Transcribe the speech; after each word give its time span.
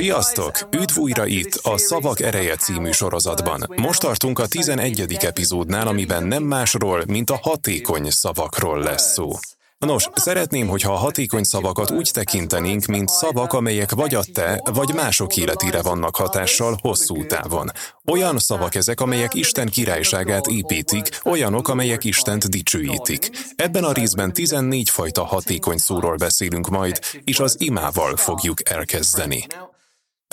Sziasztok! 0.00 0.68
Üdv 0.70 0.98
újra 0.98 1.26
itt 1.26 1.54
a 1.62 1.78
Szavak 1.78 2.20
Ereje 2.20 2.56
című 2.56 2.90
sorozatban. 2.90 3.66
Most 3.76 4.00
tartunk 4.00 4.38
a 4.38 4.46
11. 4.46 5.16
epizódnál, 5.20 5.86
amiben 5.86 6.24
nem 6.24 6.42
másról, 6.42 7.04
mint 7.06 7.30
a 7.30 7.38
hatékony 7.42 8.10
szavakról 8.10 8.78
lesz 8.78 9.12
szó. 9.12 9.30
Nos, 9.78 10.08
szeretném, 10.14 10.68
hogyha 10.68 10.92
a 10.92 10.96
hatékony 10.96 11.42
szavakat 11.42 11.90
úgy 11.90 12.10
tekintenénk, 12.12 12.84
mint 12.84 13.08
szavak, 13.08 13.52
amelyek 13.52 13.92
vagy 13.92 14.14
a 14.14 14.22
te, 14.32 14.62
vagy 14.72 14.94
mások 14.94 15.36
életére 15.36 15.82
vannak 15.82 16.16
hatással 16.16 16.78
hosszú 16.82 17.26
távon. 17.26 17.70
Olyan 18.06 18.38
szavak 18.38 18.74
ezek, 18.74 19.00
amelyek 19.00 19.34
Isten 19.34 19.68
királyságát 19.68 20.46
építik, 20.46 21.20
olyanok, 21.24 21.68
amelyek 21.68 22.04
Istent 22.04 22.48
dicsőítik. 22.48 23.30
Ebben 23.56 23.84
a 23.84 23.92
részben 23.92 24.32
14 24.32 24.88
fajta 24.88 25.24
hatékony 25.24 25.78
szóról 25.78 26.16
beszélünk 26.16 26.68
majd, 26.68 26.98
és 27.24 27.38
az 27.38 27.56
imával 27.58 28.16
fogjuk 28.16 28.70
elkezdeni. 28.70 29.46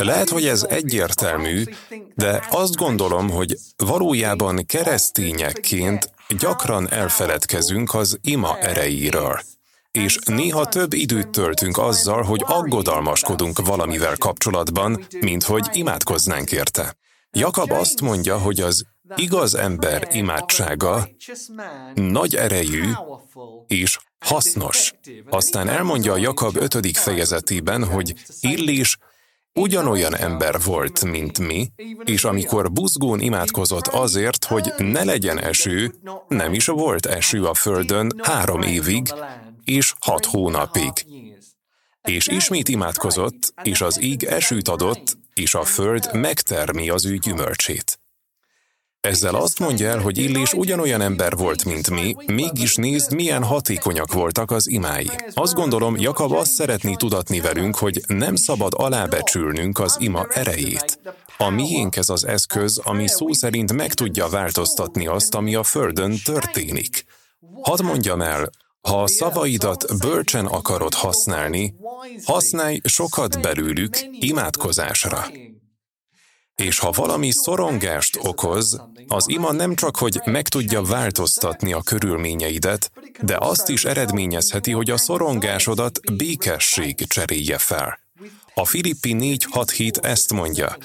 Lehet, 0.04 0.30
hogy 0.30 0.46
ez 0.48 0.64
egyértelmű, 0.64 1.64
de 2.16 2.48
azt 2.50 2.76
gondolom, 2.76 3.30
hogy 3.30 3.58
valójában 3.76 4.66
keresztényekként 4.66 6.12
gyakran 6.38 6.92
elfeledkezünk 6.92 7.94
az 7.94 8.18
ima 8.22 8.58
erejéről. 8.58 9.40
És 9.92 10.18
néha 10.26 10.66
több 10.66 10.94
időt 10.94 11.30
töltünk 11.30 11.78
azzal, 11.78 12.24
hogy 12.24 12.44
aggodalmaskodunk 12.46 13.66
valamivel 13.66 14.16
kapcsolatban, 14.18 15.06
mint 15.20 15.44
hogy 15.44 15.68
imádkoznánk 15.72 16.52
érte. 16.52 16.98
Jakab 17.32 17.72
azt 17.72 18.02
mondja, 18.02 18.38
hogy 18.38 18.60
az 18.60 18.86
igaz 19.16 19.56
ember 19.56 20.08
imádsága 20.12 21.10
nagy 21.94 22.36
erejű 22.36 22.92
és 23.68 24.00
hasznos. 24.20 24.94
Aztán 25.30 25.70
elmondja 25.70 26.14
a 26.14 26.18
Jakab 26.18 26.56
5. 26.56 26.98
fejezetében, 26.98 27.86
hogy 27.86 28.14
Illés 28.40 28.98
ugyanolyan 29.58 30.16
ember 30.16 30.62
volt, 30.66 31.06
mint 31.06 31.40
mi, 31.40 31.72
és 32.04 32.24
amikor 32.24 32.72
buzgón 32.72 33.20
imádkozott 33.20 33.88
azért, 33.88 34.46
hogy 34.46 34.74
ne 34.78 35.04
legyen 35.04 35.40
eső, 35.40 35.94
nem 36.28 36.54
is 36.54 36.66
volt 36.66 37.06
eső 37.06 37.46
a 37.46 37.54
földön 37.54 38.12
három 38.24 38.62
évig 38.62 39.08
és 39.64 39.94
hat 40.00 40.26
hónapig. 40.26 40.92
És 42.02 42.28
ismét 42.28 42.68
imádkozott, 42.68 43.54
és 43.64 43.82
az 43.82 44.02
íg 44.02 44.24
esőt 44.24 44.68
adott, 44.68 45.18
és 45.34 45.56
a 45.56 45.64
föld 45.64 46.10
megtermi 46.14 46.90
az 46.90 47.06
ő 47.06 47.18
gyümölcsét. 47.18 47.97
Ezzel 49.08 49.36
azt 49.36 49.60
mondja 49.60 49.90
el, 49.90 50.00
hogy 50.00 50.18
Illés 50.18 50.54
ugyanolyan 50.54 51.02
ember 51.02 51.36
volt, 51.36 51.66
mint 51.66 51.90
mi, 51.90 52.16
mégis 52.26 52.76
nézd, 52.76 53.14
milyen 53.14 53.44
hatékonyak 53.44 54.14
voltak 54.14 54.52
az 54.52 54.70
imái. 54.70 55.10
Azt 55.34 55.54
gondolom, 55.54 55.96
Jakab 55.98 56.32
azt 56.32 56.52
szeretné 56.52 56.94
tudatni 56.94 57.40
velünk, 57.40 57.76
hogy 57.76 58.02
nem 58.08 58.36
szabad 58.36 58.74
alábecsülnünk 58.76 59.80
az 59.80 59.98
ima 60.00 60.28
erejét. 60.30 61.00
A 61.38 61.50
miénk 61.50 61.96
ez 61.96 62.10
az 62.10 62.26
eszköz, 62.26 62.78
ami 62.84 63.08
szó 63.08 63.34
szerint 63.34 63.74
meg 63.74 63.94
tudja 63.94 64.28
változtatni 64.28 65.08
azt, 65.08 65.36
ami 65.36 65.56
a 65.56 65.64
Földön 65.64 66.16
történik. 66.24 67.06
Hadd 67.62 67.84
mondjam 67.84 68.22
el, 68.22 68.50
ha 68.82 69.02
a 69.02 69.08
szavaidat 69.08 69.86
bölcsen 70.00 70.46
akarod 70.46 70.94
használni, 70.94 71.76
használj 72.26 72.80
sokat 72.84 73.42
belőlük 73.42 73.98
imádkozásra. 74.20 75.26
És 76.64 76.80
ha 76.80 76.92
valami 76.92 77.32
szorongást 77.32 78.18
okoz, 78.22 78.82
az 79.08 79.30
ima 79.30 79.52
nem 79.52 79.76
csak, 79.76 79.98
hogy 79.98 80.22
meg 80.26 80.48
tudja 80.48 80.82
változtatni 80.82 81.74
a 81.74 81.82
körülményeidet, 81.82 82.92
de 83.22 83.38
azt 83.40 83.70
is 83.70 83.86
eredményezheti, 83.86 84.72
hogy 84.72 84.90
a 84.90 84.98
szorongásodat 84.98 86.16
békesség 86.16 87.08
cserélje 87.08 87.58
fel. 87.58 88.00
A 88.54 88.66
Filippi 88.66 89.16
4.6.7 89.20 90.04
ezt 90.04 90.34
mondja, 90.34 90.78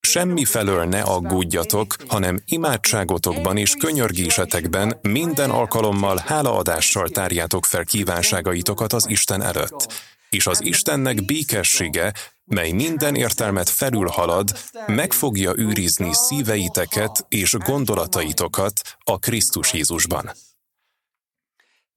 Semmi 0.00 0.44
felől 0.44 0.84
ne 0.84 1.00
aggódjatok, 1.00 1.96
hanem 2.08 2.40
imádságotokban 2.46 3.56
és 3.56 3.74
könyörgésetekben 3.78 4.98
minden 5.02 5.50
alkalommal 5.50 6.22
hálaadással 6.26 7.08
tárjátok 7.08 7.64
fel 7.64 7.84
kívánságaitokat 7.84 8.92
az 8.92 9.08
Isten 9.08 9.42
előtt. 9.42 9.92
És 10.30 10.46
az 10.46 10.64
Istennek 10.64 11.24
békessége, 11.24 12.12
mely 12.44 12.70
minden 12.70 13.14
értelmet 13.14 13.68
felülhalad, 13.68 14.50
meg 14.86 15.12
fogja 15.12 15.52
őrizni 15.56 16.10
szíveiteket 16.12 17.26
és 17.28 17.52
gondolataitokat 17.52 18.72
a 19.04 19.18
Krisztus 19.18 19.72
Jézusban. 19.72 20.32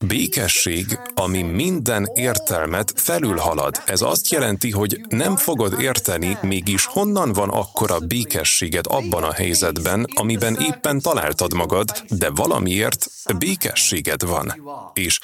Békesség, 0.05 0.99
ami 1.15 1.41
minden 1.41 2.11
értelmet 2.13 2.93
felülhalad. 2.95 3.81
Ez 3.85 4.01
azt 4.01 4.29
jelenti, 4.29 4.71
hogy 4.71 5.01
nem 5.09 5.35
fogod 5.35 5.81
érteni, 5.81 6.37
mégis 6.41 6.85
honnan 6.85 7.33
van 7.33 7.49
akkora 7.49 7.99
békességed 7.99 8.85
abban 8.87 9.23
a 9.23 9.33
helyzetben, 9.33 10.05
amiben 10.15 10.55
éppen 10.55 10.99
találtad 10.99 11.53
magad, 11.53 12.03
de 12.09 12.29
valamiért 12.29 13.07
békességed 13.37 14.25
van. 14.25 14.63
És 14.93 15.19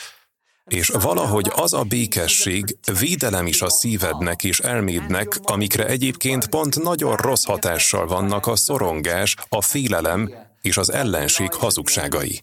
és 0.69 0.87
valahogy 0.87 1.51
az 1.55 1.73
a 1.73 1.83
békesség 1.83 2.77
védelem 2.99 3.47
is 3.47 3.61
a 3.61 3.69
szívednek 3.69 4.43
és 4.43 4.59
elmédnek, 4.59 5.39
amikre 5.43 5.85
egyébként 5.85 6.47
pont 6.47 6.83
nagyon 6.83 7.15
rossz 7.15 7.45
hatással 7.45 8.07
vannak 8.07 8.47
a 8.47 8.55
szorongás, 8.55 9.35
a 9.49 9.61
félelem 9.61 10.33
és 10.61 10.77
az 10.77 10.91
ellenség 10.91 11.53
hazugságai. 11.53 12.41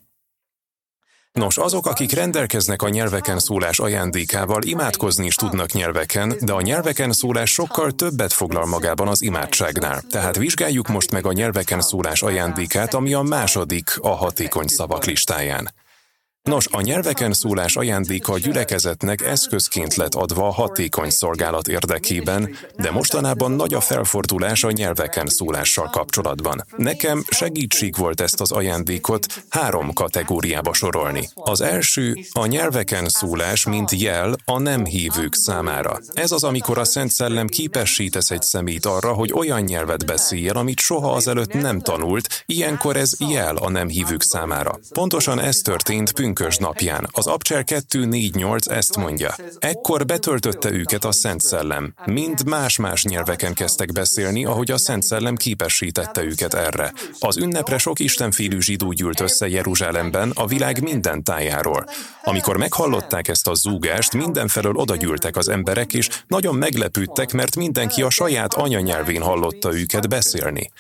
Nos, 1.33 1.59
azok, 1.59 1.87
akik 1.87 2.13
rendelkeznek 2.13 2.83
a 2.83 2.89
nyelveken 2.89 3.39
szólás 3.39 3.79
ajándékával, 3.79 4.63
imádkozni 4.63 5.27
is 5.27 5.35
tudnak 5.35 5.73
nyelveken, 5.73 6.35
de 6.41 6.53
a 6.53 6.61
nyelveken 6.61 7.13
szólás 7.13 7.53
sokkal 7.53 7.91
többet 7.91 8.33
foglal 8.33 8.67
magában 8.67 9.09
az 9.09 9.23
imádságnál. 9.23 10.03
Tehát 10.11 10.37
vizsgáljuk 10.37 10.89
most 10.89 11.11
meg 11.11 11.27
a 11.27 11.33
nyelveken 11.33 11.81
szólás 11.81 12.23
ajándékát, 12.23 12.95
ami 12.95 13.15
a 13.15 13.23
második 13.23 13.99
a 14.01 14.09
hatékony 14.09 14.67
szavak 14.67 15.05
listáján. 15.05 15.71
Nos, 16.43 16.67
a 16.71 16.81
nyelveken 16.81 17.33
szólás 17.33 17.77
ajándéka 17.77 18.33
a 18.33 18.39
gyülekezetnek 18.39 19.23
eszközként 19.23 19.95
lett 19.95 20.15
adva 20.15 20.47
a 20.47 20.53
hatékony 20.53 21.11
szolgálat 21.11 21.69
érdekében, 21.69 22.57
de 22.77 22.91
mostanában 22.91 23.53
nagy 23.53 23.75
a 23.75 23.81
felfordulás 23.81 24.65
a 24.65 24.71
nyelveken 24.71 25.27
szólással 25.27 25.89
kapcsolatban. 25.91 26.65
Nekem 26.77 27.25
segítség 27.29 27.97
volt 27.97 28.21
ezt 28.21 28.41
az 28.41 28.53
ajándékot 28.53 29.27
három 29.49 29.93
kategóriába 29.93 30.73
sorolni. 30.73 31.29
Az 31.35 31.61
első 31.61 32.15
a 32.33 32.47
nyelveken 32.47 33.09
szólás, 33.09 33.65
mint 33.65 33.91
jel 33.91 34.35
a 34.45 34.59
nem 34.59 34.85
hívők 34.85 35.35
számára. 35.35 35.99
Ez 36.13 36.33
az, 36.33 36.45
amikor 36.45 36.79
a 36.79 36.85
Szent 36.85 37.11
Szellem 37.11 37.47
képesítesz 37.47 38.31
egy 38.31 38.43
szemét 38.43 38.87
arra, 38.87 39.13
hogy 39.13 39.33
olyan 39.33 39.61
nyelvet 39.61 40.07
beszéljen, 40.07 40.57
amit 40.57 40.81
soha 40.81 41.13
azelőtt 41.13 41.53
nem 41.53 41.81
tanult, 41.81 42.43
ilyenkor 42.47 42.97
ez 42.97 43.13
jel 43.19 43.57
a 43.57 43.71
nem 43.71 43.89
hívők 43.89 44.23
számára. 44.23 44.79
Pontosan 44.93 45.41
ez 45.41 45.57
történt 45.57 46.13
pünkös 46.35 46.57
napján. 46.57 47.09
Az 47.13 47.27
Abcsel 47.27 47.63
2.4.8 47.65 48.71
ezt 48.71 48.97
mondja. 48.97 49.35
Ekkor 49.59 50.07
betöltötte 50.07 50.71
őket 50.71 51.05
a 51.05 51.13
Szent 51.13 51.41
Szellem. 51.41 51.95
Mind 52.05 52.47
más-más 52.47 53.05
nyelveken 53.05 53.55
kezdtek 53.55 53.93
beszélni, 53.93 54.45
ahogy 54.45 54.71
a 54.71 54.79
Szent 54.79 55.03
Szellem 55.03 55.37
képesítette 55.37 56.23
őket 56.23 56.55
erre. 56.55 56.93
Az 57.19 57.37
ünnepre 57.37 57.79
sok 57.79 57.99
istenfélű 57.99 58.61
zsidó 58.61 58.93
gyűlt 58.93 59.21
össze 59.21 59.49
Jeruzsálemben 59.49 60.31
a 60.35 60.47
világ 60.47 60.83
minden 60.83 61.25
tájáról. 61.25 61.89
Amikor 62.23 62.57
meghallották 62.57 63.29
ezt 63.29 63.49
a 63.49 63.55
zúgást, 63.55 64.13
mindenfelől 64.13 64.75
odagyűltek 64.75 65.37
az 65.37 65.49
emberek, 65.49 65.93
és 65.93 66.09
nagyon 66.27 66.55
meglepődtek, 66.55 67.33
mert 67.33 67.57
mindenki 67.57 68.03
a 68.03 68.11
saját 68.11 68.55
anyanyelvén 68.55 69.23
hallotta 69.23 69.75
őket 69.75 70.09
beszélni. 70.09 70.71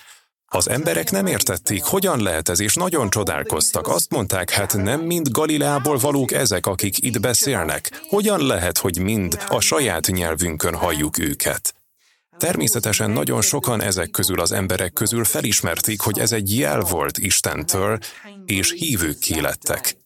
Az 0.53 0.69
emberek 0.69 1.11
nem 1.11 1.27
értették, 1.27 1.83
hogyan 1.83 2.23
lehet 2.23 2.49
ez, 2.49 2.61
és 2.61 2.75
nagyon 2.75 3.11
csodálkoztak. 3.11 3.89
Azt 3.89 4.11
mondták, 4.11 4.51
hát 4.51 4.77
nem 4.77 5.01
mind 5.01 5.29
Galileából 5.29 5.99
valók 5.99 6.33
ezek, 6.33 6.67
akik 6.67 7.05
itt 7.05 7.21
beszélnek. 7.21 8.03
Hogyan 8.09 8.47
lehet, 8.47 8.79
hogy 8.79 8.99
mind 8.99 9.45
a 9.49 9.61
saját 9.61 10.07
nyelvünkön 10.07 10.75
halljuk 10.75 11.19
őket? 11.19 11.75
Természetesen 12.39 13.11
nagyon 13.11 13.43
sokan 13.43 13.83
ezek 13.83 14.11
közül 14.11 14.41
az 14.41 14.53
emberek 14.53 14.93
közül 14.93 15.25
felismerték, 15.25 16.01
hogy 16.01 16.19
ez 16.19 16.33
egy 16.33 16.59
jel 16.59 16.81
volt 16.81 17.19
Istentől, 17.19 17.99
és 18.47 18.73
hívők 18.73 19.27
lettek. 19.27 19.97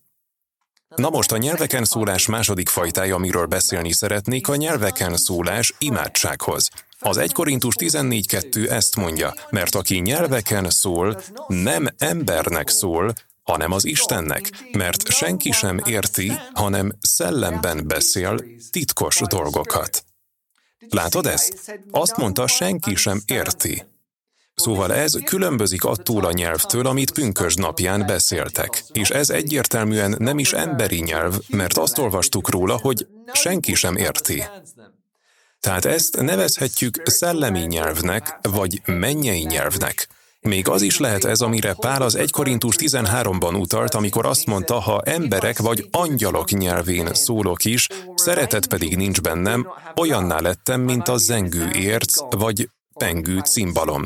Na 0.97 1.11
most 1.11 1.33
a 1.33 1.37
nyelveken 1.37 1.85
szólás 1.85 2.27
második 2.27 2.69
fajtája, 2.69 3.15
amiről 3.15 3.47
beszélni 3.47 3.93
szeretnék, 3.93 4.49
a 4.49 4.57
nyelveken 4.57 5.17
szólás 5.17 5.75
imádsághoz. 5.79 6.71
Az 6.99 7.17
1 7.17 7.33
Korintus 7.33 7.75
14.2 7.79 8.71
ezt 8.71 8.97
mondja, 8.97 9.35
mert 9.51 9.75
aki 9.75 9.99
nyelveken 9.99 10.71
szól, 10.71 11.23
nem 11.47 11.87
embernek 11.99 12.69
szól, 12.69 13.13
hanem 13.43 13.73
az 13.73 13.85
Istennek, 13.85 14.51
mert 14.73 15.09
senki 15.11 15.53
sem 15.53 15.81
érti, 15.85 16.33
hanem 16.53 16.93
szellemben 17.01 17.87
beszél 17.87 18.45
titkos 18.71 19.21
dolgokat. 19.29 20.05
Látod 20.89 21.27
ezt? 21.27 21.81
Azt 21.91 22.17
mondta, 22.17 22.47
senki 22.47 22.95
sem 22.95 23.21
érti. 23.27 23.85
Szóval 24.55 24.95
ez 24.95 25.19
különbözik 25.25 25.85
attól 25.85 26.25
a 26.25 26.33
nyelvtől, 26.33 26.87
amit 26.87 27.11
pünkös 27.13 27.55
napján 27.55 28.07
beszéltek. 28.07 28.85
És 28.93 29.11
ez 29.11 29.31
egyértelműen 29.31 30.15
nem 30.19 30.39
is 30.39 30.53
emberi 30.53 31.01
nyelv, 31.01 31.39
mert 31.49 31.77
azt 31.77 31.99
olvastuk 31.99 32.51
róla, 32.51 32.77
hogy 32.77 33.07
senki 33.33 33.75
sem 33.75 33.97
érti. 33.97 34.45
Tehát 35.65 35.85
ezt 35.85 36.21
nevezhetjük 36.21 37.03
szellemi 37.05 37.61
nyelvnek, 37.61 38.39
vagy 38.43 38.83
mennyei 38.87 39.43
nyelvnek. 39.43 40.09
Még 40.41 40.69
az 40.69 40.83
is 40.83 40.99
lehet 40.99 41.25
ez, 41.25 41.41
amire 41.41 41.75
Pál 41.75 42.03
az 42.03 42.15
1 42.15 42.31
Korintus 42.31 42.75
13-ban 42.79 43.61
utalt, 43.61 43.95
amikor 43.95 44.27
azt 44.27 44.47
mondta, 44.47 44.79
ha 44.81 45.03
emberek 45.05 45.59
vagy 45.59 45.89
angyalok 45.91 46.51
nyelvén 46.51 47.15
szólok 47.15 47.65
is, 47.65 47.89
szeretet 48.15 48.67
pedig 48.67 48.97
nincs 48.97 49.21
bennem, 49.21 49.69
olyanná 49.97 50.41
lettem, 50.41 50.81
mint 50.81 51.09
a 51.09 51.17
zengő 51.17 51.71
érc 51.71 52.19
vagy 52.31 52.69
pengő 52.95 53.39
cimbalom. 53.39 54.03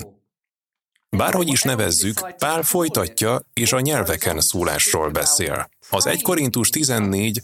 Bárhogy 1.17 1.49
is 1.49 1.63
nevezzük, 1.63 2.35
Pál 2.37 2.63
folytatja, 2.63 3.41
és 3.53 3.73
a 3.73 3.81
nyelveken 3.81 4.41
szólásról 4.41 5.11
beszél. 5.11 5.69
Az 5.91 6.07
1 6.07 6.23
Korintus 6.23 6.69
14 6.69 7.41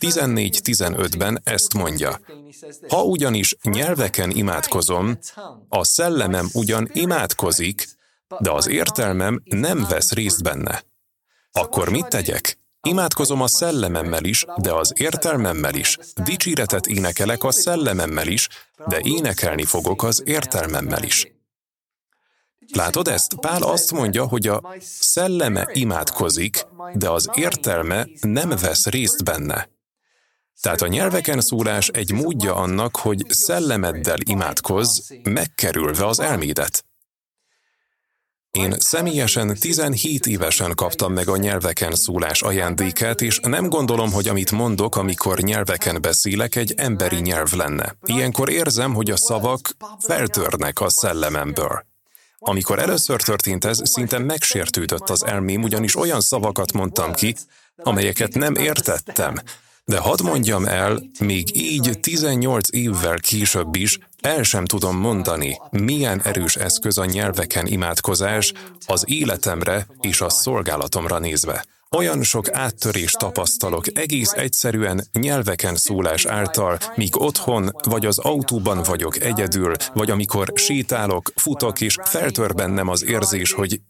14-15-ben 0.00 1.40
ezt 1.44 1.74
mondja. 1.74 2.20
Ha 2.88 3.02
ugyanis 3.02 3.56
nyelveken 3.62 4.30
imádkozom, 4.30 5.18
a 5.68 5.84
szellemem 5.84 6.48
ugyan 6.52 6.90
imádkozik, 6.92 7.88
de 8.38 8.50
az 8.50 8.68
értelmem 8.68 9.42
nem 9.44 9.86
vesz 9.88 10.12
részt 10.12 10.42
benne. 10.42 10.82
Akkor 11.52 11.88
mit 11.88 12.08
tegyek? 12.08 12.58
Imádkozom 12.82 13.42
a 13.42 13.46
szellememmel 13.46 14.24
is, 14.24 14.44
de 14.56 14.72
az 14.72 14.92
értelmemmel 14.96 15.74
is. 15.74 15.98
Dicséretet 16.24 16.86
énekelek 16.86 17.44
a 17.44 17.50
szellememmel 17.50 18.26
is, 18.26 18.48
de 18.86 18.98
énekelni 19.02 19.64
fogok 19.64 20.02
az 20.02 20.22
értelmemmel 20.24 21.02
is. 21.02 21.32
Látod 22.72 23.08
ezt? 23.08 23.34
Pál 23.34 23.62
azt 23.62 23.92
mondja, 23.92 24.26
hogy 24.26 24.46
a 24.46 24.74
szelleme 24.80 25.68
imádkozik, 25.72 26.66
de 26.94 27.10
az 27.10 27.30
értelme 27.34 28.06
nem 28.20 28.48
vesz 28.48 28.86
részt 28.86 29.24
benne. 29.24 29.68
Tehát 30.60 30.82
a 30.82 30.86
nyelveken 30.86 31.40
szólás 31.40 31.88
egy 31.88 32.12
módja 32.12 32.54
annak, 32.54 32.96
hogy 32.96 33.24
szellemeddel 33.28 34.18
imádkozz, 34.24 35.10
megkerülve 35.22 36.06
az 36.06 36.20
elmédet. 36.20 36.84
Én 38.50 38.74
személyesen 38.78 39.54
17 39.54 40.26
évesen 40.26 40.74
kaptam 40.74 41.12
meg 41.12 41.28
a 41.28 41.36
nyelveken 41.36 41.94
szólás 41.94 42.42
ajándékát, 42.42 43.20
és 43.20 43.40
nem 43.42 43.68
gondolom, 43.68 44.12
hogy 44.12 44.28
amit 44.28 44.50
mondok, 44.50 44.96
amikor 44.96 45.38
nyelveken 45.40 46.00
beszélek, 46.00 46.56
egy 46.56 46.74
emberi 46.76 47.20
nyelv 47.20 47.52
lenne. 47.52 47.96
Ilyenkor 48.04 48.50
érzem, 48.50 48.94
hogy 48.94 49.10
a 49.10 49.16
szavak 49.16 49.76
feltörnek 49.98 50.80
a 50.80 50.88
szellememből. 50.88 51.86
Amikor 52.38 52.78
először 52.78 53.22
történt 53.22 53.64
ez, 53.64 53.80
szinte 53.84 54.18
megsértődött 54.18 55.10
az 55.10 55.24
elmém, 55.24 55.62
ugyanis 55.62 55.96
olyan 55.96 56.20
szavakat 56.20 56.72
mondtam 56.72 57.12
ki, 57.12 57.34
amelyeket 57.76 58.34
nem 58.34 58.54
értettem, 58.54 59.34
de 59.88 59.98
hadd 59.98 60.22
mondjam 60.22 60.64
el, 60.64 61.02
még 61.20 61.56
így 61.56 61.98
18 62.00 62.68
évvel 62.72 63.18
később 63.18 63.76
is 63.76 63.98
el 64.20 64.42
sem 64.42 64.64
tudom 64.64 64.96
mondani, 64.96 65.58
milyen 65.70 66.20
erős 66.22 66.56
eszköz 66.56 66.98
a 66.98 67.04
nyelveken 67.04 67.66
imádkozás 67.66 68.52
az 68.86 69.04
életemre 69.06 69.86
és 70.00 70.20
a 70.20 70.30
szolgálatomra 70.30 71.18
nézve. 71.18 71.64
Olyan 71.96 72.22
sok 72.22 72.52
áttörést 72.52 73.18
tapasztalok 73.18 73.84
egész 73.98 74.32
egyszerűen 74.32 75.04
nyelveken 75.12 75.76
szólás 75.76 76.26
által, 76.26 76.78
míg 76.94 77.20
otthon 77.20 77.70
vagy 77.82 78.06
az 78.06 78.18
autóban 78.18 78.82
vagyok 78.82 79.20
egyedül, 79.20 79.74
vagy 79.94 80.10
amikor 80.10 80.52
sétálok, 80.54 81.32
futok 81.34 81.80
és 81.80 81.96
feltör 82.02 82.54
bennem 82.54 82.88
az 82.88 83.04
érzés, 83.04 83.52
hogy 83.52 83.80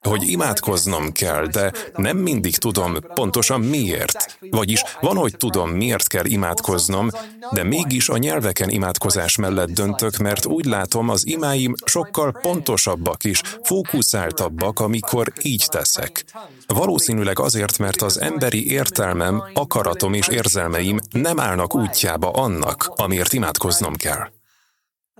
hogy 0.00 0.28
imádkoznom 0.28 1.12
kell, 1.12 1.46
de 1.46 1.72
nem 1.96 2.16
mindig 2.16 2.56
tudom 2.56 2.96
pontosan 3.14 3.60
miért. 3.60 4.38
Vagyis 4.50 4.82
van, 5.00 5.16
hogy 5.16 5.36
tudom, 5.36 5.70
miért 5.70 6.06
kell 6.06 6.24
imádkoznom, 6.24 7.08
de 7.52 7.62
mégis 7.62 8.08
a 8.08 8.16
nyelveken 8.16 8.70
imádkozás 8.70 9.36
mellett 9.36 9.70
döntök, 9.70 10.16
mert 10.16 10.46
úgy 10.46 10.64
látom, 10.64 11.08
az 11.08 11.26
imáim 11.26 11.74
sokkal 11.84 12.38
pontosabbak 12.42 13.24
is, 13.24 13.42
fókuszáltabbak, 13.62 14.80
amikor 14.80 15.32
így 15.42 15.66
teszek. 15.70 16.24
Valószínűleg 16.66 17.38
azért, 17.38 17.78
mert 17.78 18.02
az 18.02 18.20
emberi 18.20 18.70
értelmem, 18.70 19.42
akaratom 19.54 20.12
és 20.12 20.28
érzelmeim 20.28 20.98
nem 21.10 21.40
állnak 21.40 21.74
útjába 21.74 22.30
annak, 22.30 22.92
amiért 22.96 23.32
imádkoznom 23.32 23.94
kell. 23.96 24.37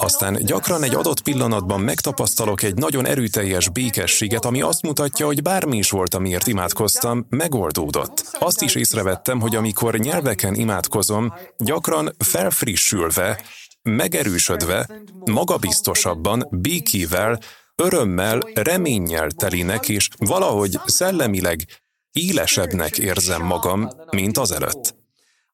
Aztán 0.01 0.45
gyakran 0.45 0.83
egy 0.83 0.95
adott 0.95 1.23
pillanatban 1.23 1.81
megtapasztalok 1.81 2.63
egy 2.63 2.75
nagyon 2.75 3.07
erőteljes 3.07 3.69
békességet, 3.69 4.45
ami 4.45 4.63
azt 4.63 4.83
mutatja, 4.83 5.27
hogy 5.27 5.43
bármi 5.43 5.77
is 5.77 5.91
volt, 5.91 6.15
amiért 6.15 6.47
imádkoztam, 6.47 7.27
megoldódott. 7.29 8.37
Azt 8.39 8.63
is 8.63 8.75
észrevettem, 8.75 9.41
hogy 9.41 9.57
amikor 9.57 9.99
nyelveken 9.99 10.55
imádkozom, 10.55 11.35
gyakran 11.57 12.15
felfrissülve, 12.19 13.43
megerősödve, 13.83 14.87
magabiztosabban, 15.25 16.47
békével, 16.51 17.39
örömmel, 17.75 18.41
reménnyel 18.55 19.31
telinek, 19.31 19.89
és 19.89 20.09
valahogy 20.19 20.81
szellemileg 20.85 21.65
élesebbnek 22.13 22.99
érzem 22.99 23.43
magam, 23.43 23.89
mint 24.11 24.39
azelőtt. 24.39 24.98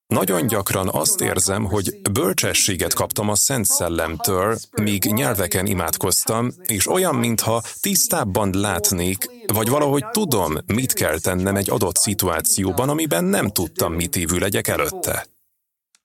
Nagyon 0.06 0.47
gyakran 0.47 0.89
azt 0.89 1.21
érzem, 1.21 1.65
hogy 1.65 2.01
bölcsességet 2.12 2.95
kaptam 2.95 3.29
a 3.29 3.35
Szent 3.35 3.65
Szellemtől, 3.65 4.59
míg 4.83 5.05
nyelveken 5.05 5.67
imádkoztam, 5.67 6.53
és 6.62 6.89
olyan, 6.89 7.15
mintha 7.15 7.62
tisztábban 7.81 8.51
látnék, 8.53 9.31
vagy 9.47 9.69
valahogy 9.69 10.05
tudom, 10.11 10.56
mit 10.67 10.93
kell 10.93 11.19
tennem 11.19 11.56
egy 11.56 11.71
adott 11.71 11.97
szituációban, 11.97 12.89
amiben 12.89 13.25
nem 13.25 13.49
tudtam, 13.49 13.93
mit 13.93 14.17
évül 14.17 14.39
legyek 14.39 14.69
előtte. 14.69 15.27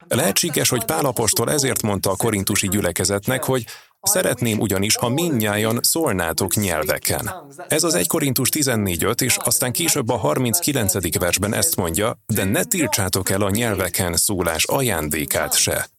Lehetséges, 0.07 0.69
hogy 0.69 0.85
Pálapostól 0.85 1.51
ezért 1.51 1.81
mondta 1.81 2.09
a 2.09 2.15
korintusi 2.15 2.67
gyülekezetnek, 2.67 3.43
hogy 3.43 3.65
Szeretném 4.01 4.59
ugyanis, 4.59 4.95
ha 4.95 5.09
minnyájan 5.09 5.79
szólnátok 5.81 6.55
nyelveken. 6.55 7.31
Ez 7.67 7.83
az 7.83 7.93
1 7.93 8.07
Korintus 8.07 8.49
14.5, 8.49 9.21
és 9.21 9.37
aztán 9.37 9.71
később 9.71 10.09
a 10.09 10.17
39. 10.17 11.17
versben 11.19 11.53
ezt 11.53 11.75
mondja, 11.75 12.19
de 12.33 12.43
ne 12.43 12.63
tiltsátok 12.63 13.29
el 13.29 13.41
a 13.41 13.49
nyelveken 13.49 14.15
szólás 14.15 14.65
ajándékát 14.65 15.55
se. 15.55 15.89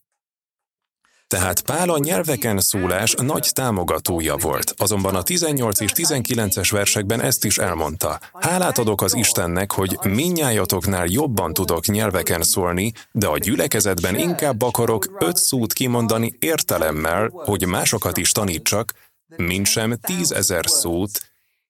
Tehát 1.31 1.61
Pál 1.61 1.91
a 1.91 1.99
nyelveken 1.99 2.61
szólás 2.61 3.15
nagy 3.15 3.49
támogatója 3.53 4.37
volt, 4.37 4.75
azonban 4.77 5.15
a 5.15 5.23
18 5.23 5.81
és 5.81 5.93
19-es 5.95 6.69
versekben 6.71 7.21
ezt 7.21 7.45
is 7.45 7.59
elmondta. 7.59 8.21
Hálát 8.33 8.79
adok 8.79 9.03
az 9.03 9.15
Istennek, 9.15 9.73
hogy 9.73 9.99
minnyájatoknál 10.03 11.07
jobban 11.07 11.53
tudok 11.53 11.87
nyelveken 11.87 12.43
szólni, 12.43 12.93
de 13.13 13.27
a 13.27 13.39
gyülekezetben 13.39 14.19
inkább 14.19 14.63
akarok 14.63 15.17
öt 15.19 15.37
szót 15.37 15.73
kimondani 15.73 16.35
értelemmel, 16.39 17.29
hogy 17.33 17.67
másokat 17.67 18.17
is 18.17 18.33
tanítsak, 18.33 18.93
mint 19.37 19.67
sem 19.67 19.97
tízezer 20.01 20.65
szót 20.67 21.21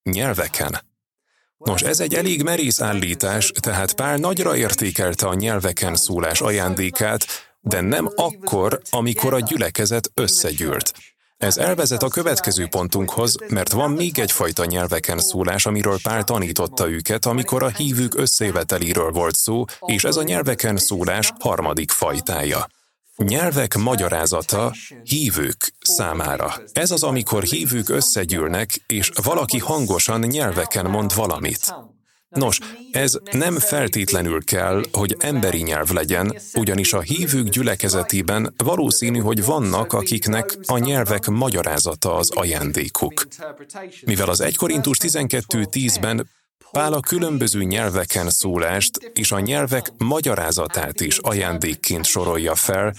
nyelveken. 0.02 0.80
Nos, 1.56 1.82
ez 1.82 2.00
egy 2.00 2.14
elég 2.14 2.42
merész 2.42 2.80
állítás, 2.80 3.52
tehát 3.60 3.92
Pál 3.92 4.16
nagyra 4.16 4.56
értékelte 4.56 5.26
a 5.26 5.34
nyelveken 5.34 5.96
szólás 5.96 6.40
ajándékát, 6.40 7.26
de 7.60 7.80
nem 7.80 8.10
akkor, 8.16 8.80
amikor 8.90 9.34
a 9.34 9.40
gyülekezet 9.40 10.10
összegyűlt. 10.14 10.92
Ez 11.36 11.56
elvezet 11.56 12.02
a 12.02 12.08
következő 12.08 12.66
pontunkhoz, 12.66 13.36
mert 13.48 13.72
van 13.72 13.90
még 13.90 14.18
egyfajta 14.18 14.64
nyelveken 14.64 15.18
szólás, 15.18 15.66
amiről 15.66 15.98
Pál 16.02 16.24
tanította 16.24 16.90
őket, 16.90 17.26
amikor 17.26 17.62
a 17.62 17.68
hívők 17.68 18.14
összeveteliről 18.14 19.10
volt 19.10 19.34
szó, 19.34 19.64
és 19.80 20.04
ez 20.04 20.16
a 20.16 20.22
nyelveken 20.22 20.76
szólás 20.76 21.32
harmadik 21.38 21.90
fajtája. 21.90 22.66
Nyelvek 23.16 23.76
magyarázata 23.76 24.74
hívők 25.02 25.72
számára. 25.80 26.52
Ez 26.72 26.90
az, 26.90 27.02
amikor 27.02 27.42
hívők 27.42 27.88
összegyűlnek, 27.88 28.70
és 28.86 29.10
valaki 29.22 29.58
hangosan 29.58 30.20
nyelveken 30.20 30.90
mond 30.90 31.14
valamit. 31.14 31.74
Nos, 32.30 32.58
ez 32.90 33.18
nem 33.32 33.58
feltétlenül 33.58 34.44
kell, 34.44 34.82
hogy 34.92 35.16
emberi 35.18 35.62
nyelv 35.62 35.90
legyen, 35.90 36.36
ugyanis 36.54 36.92
a 36.92 37.00
hívők 37.00 37.48
gyülekezetében 37.48 38.54
valószínű, 38.56 39.18
hogy 39.18 39.44
vannak, 39.44 39.92
akiknek 39.92 40.58
a 40.66 40.78
nyelvek 40.78 41.26
magyarázata 41.26 42.16
az 42.16 42.30
ajándékuk. 42.30 43.26
Mivel 44.04 44.28
az 44.28 44.40
1 44.40 44.56
Korintus 44.56 44.96
12.10-ben 45.00 46.28
Pál 46.70 46.92
a 46.92 47.00
különböző 47.00 47.62
nyelveken 47.62 48.30
szólást 48.30 49.10
és 49.14 49.32
a 49.32 49.40
nyelvek 49.40 49.92
magyarázatát 49.98 51.00
is 51.00 51.18
ajándékként 51.18 52.04
sorolja 52.04 52.54
fel, 52.54 52.94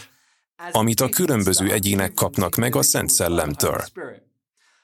amit 0.72 1.02
a 1.02 1.10
különböző 1.10 1.72
egyének 1.72 2.14
kapnak 2.14 2.56
meg 2.56 2.76
a 2.76 2.82
Szent 2.82 3.10
Szellemtől. 3.10 3.84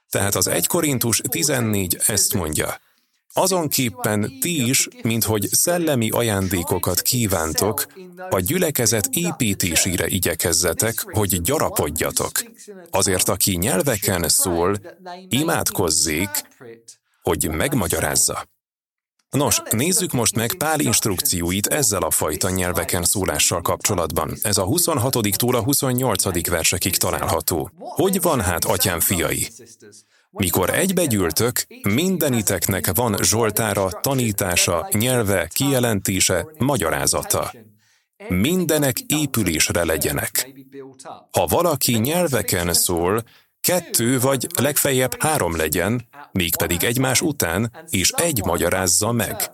Tehát 0.10 0.36
az 0.36 0.48
1 0.48 0.68
Korintus 0.68 1.22
14 1.30 1.98
ezt 2.06 2.34
mondja– 2.34 2.75
Azonképpen 3.34 4.39
ti 4.39 4.67
is, 4.67 4.88
minthogy 5.03 5.48
szellemi 5.51 6.10
ajándékokat 6.10 7.01
kívántok, 7.01 7.86
a 8.29 8.39
gyülekezet 8.39 9.07
építésére 9.12 10.07
igyekezzetek, 10.07 11.05
hogy 11.12 11.41
gyarapodjatok. 11.41 12.31
Azért, 12.89 13.29
aki 13.29 13.55
nyelveken 13.55 14.29
szól, 14.29 14.77
imádkozzék, 15.29 16.29
hogy 17.22 17.50
megmagyarázza. 17.50 18.46
Nos, 19.29 19.62
nézzük 19.69 20.12
most 20.12 20.36
meg 20.36 20.53
Pál 20.53 20.79
instrukcióit 20.79 21.67
ezzel 21.67 22.01
a 22.01 22.12
fajta 22.12 22.50
nyelveken 22.50 23.03
szólással 23.03 23.62
kapcsolatban. 23.62 24.38
Ez 24.41 24.57
a 24.57 24.65
26-tól 24.65 25.55
a 25.55 25.63
28. 25.63 26.50
versekig 26.50 26.98
található. 26.98 27.72
Hogy 27.77 28.22
van 28.22 28.41
hát, 28.41 28.65
atyám 28.65 29.00
fiai? 29.00 29.48
Mikor 30.38 30.70
egybegyűltök, 30.70 31.65
mindeniteknek 31.84 32.91
van 32.94 33.17
zsoltára, 33.22 33.89
tanítása, 33.89 34.89
nyelve, 34.91 35.48
kijelentése, 35.48 36.48
magyarázata. 36.58 37.53
Mindenek 38.27 39.00
épülésre 39.00 39.84
legyenek. 39.84 40.51
Ha 41.32 41.46
valaki 41.46 41.94
nyelveken 41.98 42.74
szól, 42.74 43.24
kettő 43.62 44.20
vagy 44.20 44.48
legfeljebb 44.60 45.22
három 45.22 45.56
legyen, 45.56 46.08
mégpedig 46.32 46.84
egymás 46.84 47.22
után, 47.22 47.86
és 47.89 48.10
egy 48.10 48.44
magyarázza 48.46 49.12
meg. 49.12 49.51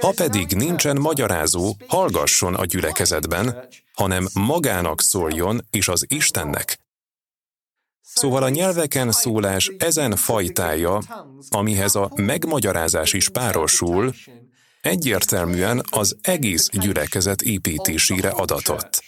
Ha 0.00 0.12
pedig 0.16 0.46
nincsen 0.48 0.96
magyarázó, 0.96 1.74
hallgasson 1.86 2.54
a 2.54 2.64
gyülekezetben, 2.64 3.68
hanem 3.92 4.28
magának 4.32 5.00
szóljon, 5.00 5.60
és 5.70 5.88
az 5.88 6.04
Istennek. 6.08 6.78
Szóval 8.14 8.42
a 8.42 8.48
nyelveken 8.48 9.12
szólás 9.12 9.70
ezen 9.78 10.16
fajtája, 10.16 11.00
amihez 11.48 11.94
a 11.94 12.10
megmagyarázás 12.14 13.12
is 13.12 13.28
párosul, 13.28 14.14
egyértelműen 14.82 15.82
az 15.90 16.16
egész 16.20 16.68
gyülekezet 16.72 17.42
építésére 17.42 18.28
adatott. 18.28 19.07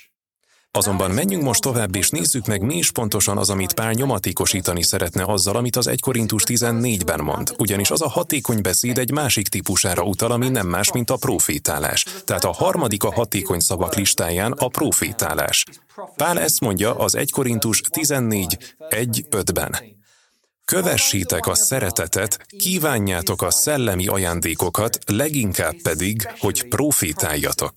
Azonban 0.72 1.10
menjünk 1.10 1.42
most 1.42 1.60
tovább, 1.60 1.94
és 1.94 2.08
nézzük 2.08 2.46
meg, 2.46 2.62
mi 2.62 2.76
is 2.76 2.90
pontosan 2.90 3.38
az, 3.38 3.50
amit 3.50 3.72
Pál 3.72 3.92
nyomatékosítani 3.92 4.82
szeretne 4.82 5.24
azzal, 5.24 5.56
amit 5.56 5.76
az 5.76 5.86
1 5.86 6.00
Korintus 6.00 6.42
14-ben 6.46 7.20
mond. 7.20 7.54
Ugyanis 7.58 7.90
az 7.90 8.02
a 8.02 8.08
hatékony 8.08 8.60
beszéd 8.60 8.98
egy 8.98 9.10
másik 9.10 9.48
típusára 9.48 10.02
utal, 10.02 10.30
ami 10.30 10.48
nem 10.48 10.66
más, 10.66 10.92
mint 10.92 11.10
a 11.10 11.16
profétálás. 11.16 12.06
Tehát 12.24 12.44
a 12.44 12.52
harmadik 12.52 13.04
a 13.04 13.12
hatékony 13.12 13.60
szavak 13.60 13.94
listáján 13.94 14.52
a 14.52 14.68
profétálás. 14.68 15.64
Pál 16.16 16.40
ezt 16.40 16.60
mondja 16.60 16.94
az 16.94 17.14
1 17.14 17.30
Korintus 17.30 17.80
14, 17.80 18.74
1-5-ben. 18.90 19.76
Kövessétek 20.64 21.46
a 21.46 21.54
szeretetet, 21.54 22.46
kívánjátok 22.58 23.42
a 23.42 23.50
szellemi 23.50 24.06
ajándékokat, 24.06 24.98
leginkább 25.06 25.74
pedig, 25.82 26.28
hogy 26.38 26.68
profétáljatok. 26.68 27.72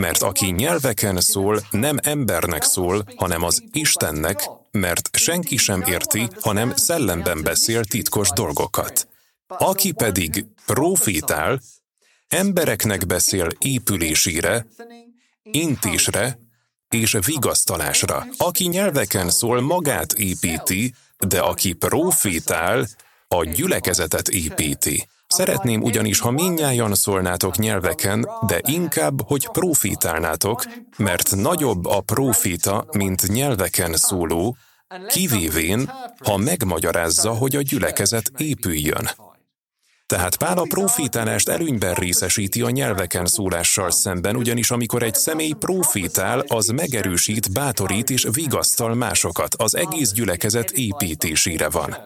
Mert 0.00 0.22
aki 0.22 0.46
nyelveken 0.46 1.20
szól, 1.20 1.60
nem 1.70 1.96
embernek 2.02 2.62
szól, 2.62 3.04
hanem 3.16 3.42
az 3.42 3.62
Istennek, 3.72 4.48
mert 4.70 5.16
senki 5.16 5.56
sem 5.56 5.82
érti, 5.82 6.28
hanem 6.40 6.74
szellemben 6.74 7.42
beszél 7.42 7.84
titkos 7.84 8.30
dolgokat. 8.30 9.08
Aki 9.46 9.92
pedig 9.92 10.46
profétál, 10.66 11.60
embereknek 12.28 13.06
beszél 13.06 13.48
épülésére, 13.58 14.66
intésre 15.42 16.38
és 16.88 17.16
vigasztalásra. 17.24 18.26
Aki 18.36 18.66
nyelveken 18.66 19.30
szól, 19.30 19.60
magát 19.60 20.12
építi, 20.12 20.94
de 21.18 21.40
aki 21.40 21.72
profétál, 21.72 22.86
a 23.28 23.44
gyülekezetet 23.44 24.28
építi. 24.28 25.08
Szeretném 25.26 25.82
ugyanis, 25.82 26.20
ha 26.20 26.30
minnyájan 26.30 26.94
szólnátok 26.94 27.56
nyelveken, 27.56 28.28
de 28.46 28.60
inkább, 28.62 29.26
hogy 29.26 29.48
profitálnátok, 29.52 30.64
mert 30.96 31.36
nagyobb 31.36 31.84
a 31.84 32.00
profita, 32.00 32.86
mint 32.92 33.28
nyelveken 33.28 33.92
szóló, 33.96 34.56
kivévén, 35.08 35.92
ha 36.24 36.36
megmagyarázza, 36.36 37.30
hogy 37.30 37.56
a 37.56 37.62
gyülekezet 37.62 38.30
épüljön. 38.36 39.10
Tehát 40.06 40.36
Pál 40.36 40.58
a 40.58 40.66
profitálást 40.68 41.48
előnyben 41.48 41.94
részesíti 41.94 42.62
a 42.62 42.70
nyelveken 42.70 43.26
szólással 43.26 43.90
szemben, 43.90 44.36
ugyanis 44.36 44.70
amikor 44.70 45.02
egy 45.02 45.14
személy 45.14 45.52
profitál, 45.58 46.44
az 46.46 46.66
megerősít, 46.66 47.52
bátorít 47.52 48.10
és 48.10 48.26
vigasztal 48.32 48.94
másokat, 48.94 49.54
az 49.54 49.76
egész 49.76 50.12
gyülekezet 50.12 50.70
építésére 50.70 51.68
van. 51.68 51.96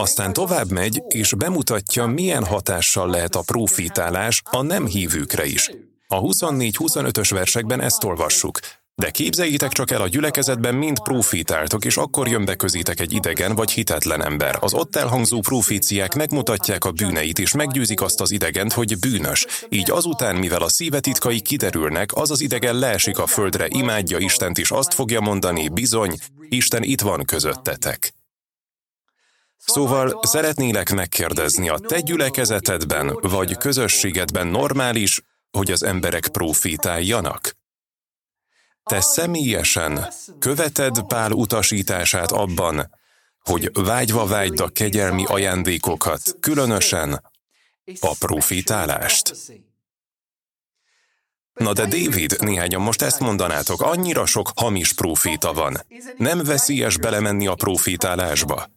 Aztán 0.00 0.32
tovább 0.32 0.70
megy, 0.70 1.02
és 1.08 1.34
bemutatja, 1.34 2.06
milyen 2.06 2.44
hatással 2.44 3.10
lehet 3.10 3.34
a 3.34 3.42
profitálás 3.42 4.42
a 4.50 4.62
nem 4.62 4.86
hívőkre 4.86 5.44
is. 5.44 5.70
A 6.08 6.20
24-25-ös 6.20 7.28
versekben 7.30 7.80
ezt 7.80 8.04
olvassuk. 8.04 8.58
De 8.94 9.10
képzeljétek 9.10 9.72
csak 9.72 9.90
el, 9.90 10.00
a 10.00 10.08
gyülekezetben 10.08 10.74
mind 10.74 11.02
profitáltok, 11.02 11.84
és 11.84 11.96
akkor 11.96 12.28
jön 12.28 12.44
be 12.44 12.54
közétek 12.54 13.00
egy 13.00 13.12
idegen 13.12 13.54
vagy 13.54 13.70
hitetlen 13.70 14.24
ember. 14.24 14.58
Az 14.60 14.74
ott 14.74 14.96
elhangzó 14.96 15.40
proféciák 15.40 16.14
megmutatják 16.14 16.84
a 16.84 16.92
bűneit, 16.92 17.38
és 17.38 17.54
meggyőzik 17.54 18.00
azt 18.00 18.20
az 18.20 18.30
idegent, 18.30 18.72
hogy 18.72 18.98
bűnös. 18.98 19.46
Így 19.68 19.90
azután, 19.90 20.36
mivel 20.36 20.62
a 20.62 20.68
szívetitkai 20.68 21.40
kiderülnek, 21.40 22.10
az 22.14 22.30
az 22.30 22.40
idegen 22.40 22.78
leesik 22.78 23.18
a 23.18 23.26
földre, 23.26 23.66
imádja 23.68 24.18
Istent, 24.18 24.58
és 24.58 24.70
azt 24.70 24.94
fogja 24.94 25.20
mondani, 25.20 25.68
bizony, 25.68 26.16
Isten 26.48 26.82
itt 26.82 27.00
van 27.00 27.24
közöttetek. 27.24 28.15
Szóval 29.56 30.20
szeretnélek 30.22 30.92
megkérdezni, 30.92 31.68
a 31.68 31.78
te 31.78 32.00
gyülekezetedben 32.00 33.18
vagy 33.20 33.56
közösségedben 33.56 34.46
normális, 34.46 35.20
hogy 35.50 35.70
az 35.70 35.82
emberek 35.82 36.28
profitáljanak? 36.28 37.56
Te 38.82 39.00
személyesen 39.00 40.12
követed 40.38 41.02
Pál 41.02 41.32
utasítását 41.32 42.32
abban, 42.32 42.90
hogy 43.40 43.70
vágyva 43.72 44.26
vágyd 44.26 44.60
a 44.60 44.68
kegyelmi 44.68 45.24
ajándékokat, 45.24 46.36
különösen 46.40 47.22
a 48.00 48.14
profitálást. 48.18 49.34
Na 51.52 51.72
de 51.72 51.82
David, 51.82 52.36
néhányan 52.40 52.82
most 52.82 53.02
ezt 53.02 53.20
mondanátok, 53.20 53.80
annyira 53.82 54.26
sok 54.26 54.50
hamis 54.56 54.92
proféta 54.92 55.52
van. 55.52 55.80
Nem 56.16 56.42
veszélyes 56.44 56.98
belemenni 56.98 57.46
a 57.46 57.54
profitálásba. 57.54 58.68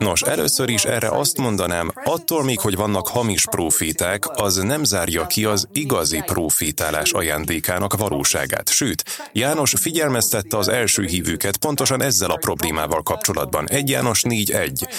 Nos, 0.00 0.22
először 0.22 0.68
is 0.68 0.84
erre 0.84 1.08
azt 1.08 1.38
mondanám, 1.38 1.92
attól 2.04 2.44
még, 2.44 2.60
hogy 2.60 2.76
vannak 2.76 3.08
hamis 3.08 3.46
proféták, 3.46 4.24
az 4.28 4.56
nem 4.56 4.84
zárja 4.84 5.26
ki 5.26 5.44
az 5.44 5.68
igazi 5.72 6.22
profétálás 6.26 7.12
ajándékának 7.12 7.96
valóságát. 7.96 8.68
Sőt, 8.68 9.04
János 9.32 9.72
figyelmeztette 9.76 10.56
az 10.56 10.68
első 10.68 11.04
hívőket 11.04 11.56
pontosan 11.56 12.02
ezzel 12.02 12.30
a 12.30 12.36
problémával 12.36 13.02
kapcsolatban. 13.02 13.68
1 13.68 13.88
János 13.88 14.22
4.1. 14.28 14.92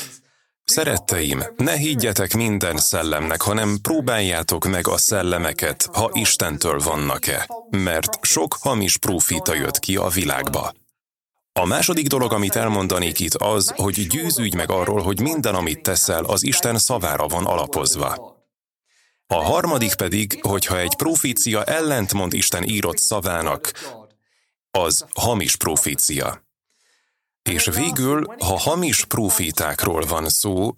Szeretteim, 0.63 1.43
ne 1.57 1.73
higgyetek 1.73 2.35
minden 2.35 2.77
szellemnek, 2.77 3.41
hanem 3.41 3.77
próbáljátok 3.81 4.67
meg 4.67 4.87
a 4.87 4.97
szellemeket, 4.97 5.89
ha 5.93 6.09
Istentől 6.13 6.79
vannak-e, 6.79 7.47
mert 7.69 8.25
sok 8.25 8.57
hamis 8.59 8.97
profita 8.97 9.53
jött 9.53 9.79
ki 9.79 9.95
a 9.95 10.07
világba. 10.07 10.73
A 11.53 11.65
második 11.65 12.07
dolog, 12.07 12.33
amit 12.33 12.55
elmondanék 12.55 13.19
itt 13.19 13.33
az, 13.33 13.73
hogy 13.75 14.07
győződj 14.07 14.55
meg 14.55 14.71
arról, 14.71 15.01
hogy 15.01 15.19
minden, 15.19 15.55
amit 15.55 15.81
teszel, 15.81 16.23
az 16.23 16.43
Isten 16.43 16.77
szavára 16.77 17.27
van 17.27 17.45
alapozva. 17.45 18.39
A 19.27 19.43
harmadik 19.43 19.95
pedig, 19.95 20.39
hogyha 20.41 20.79
egy 20.79 20.95
profícia 20.95 21.63
ellentmond 21.63 22.33
Isten 22.33 22.63
írott 22.63 22.97
szavának, 22.97 23.71
az 24.71 25.05
hamis 25.13 25.55
profícia. 25.55 26.45
És 27.49 27.65
végül, 27.65 28.35
ha 28.39 28.59
hamis 28.59 29.05
profítákról 29.05 30.05
van 30.05 30.29
szó, 30.29 30.75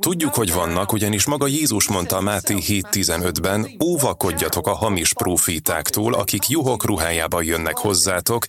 Tudjuk, 0.00 0.34
hogy 0.34 0.52
vannak, 0.52 0.92
ugyanis 0.92 1.24
maga 1.24 1.46
Jézus 1.46 1.88
mondta 1.88 2.20
Máté 2.20 2.54
7.15-ben, 2.54 3.68
óvakodjatok 3.84 4.66
a 4.66 4.74
hamis 4.74 5.12
profítáktól, 5.12 6.14
akik 6.14 6.48
juhok 6.48 6.84
ruhájába 6.84 7.42
jönnek 7.42 7.76
hozzátok, 7.76 8.46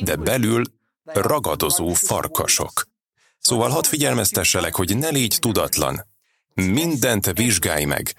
de 0.00 0.16
belül 0.16 0.62
ragadozó 1.14 1.92
farkasok. 1.92 2.88
Szóval 3.38 3.70
hadd 3.70 3.84
figyelmeztesselek, 3.84 4.74
hogy 4.74 4.96
ne 4.96 5.08
légy 5.08 5.36
tudatlan. 5.40 6.06
Mindent 6.54 7.38
vizsgálj 7.38 7.84
meg. 7.84 8.14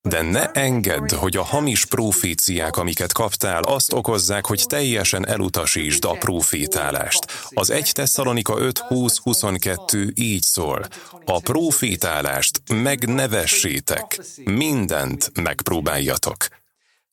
De 0.00 0.22
ne 0.22 0.50
engedd, 0.50 1.14
hogy 1.14 1.36
a 1.36 1.42
hamis 1.42 1.84
proféciák, 1.84 2.76
amiket 2.76 3.12
kaptál, 3.12 3.62
azt 3.62 3.92
okozzák, 3.92 4.46
hogy 4.46 4.64
teljesen 4.66 5.26
elutasítsd 5.26 6.04
a 6.04 6.12
profétálást. 6.12 7.24
Az 7.48 7.70
1 7.70 7.90
Tesszalonika 7.92 8.54
5.20.22 8.54 10.14
így 10.14 10.42
szól. 10.42 10.86
A 11.24 11.40
profétálást 11.40 12.62
megnevessétek, 12.72 14.20
mindent 14.44 15.30
megpróbáljatok. 15.42 16.46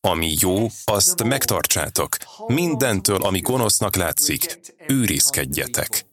Ami 0.01 0.35
jó, 0.39 0.67
azt 0.83 1.23
megtartsátok. 1.23 2.17
Mindentől, 2.47 3.21
ami 3.21 3.39
gonosznak 3.39 3.95
látszik, 3.95 4.59
őrizkedjetek. 4.87 6.05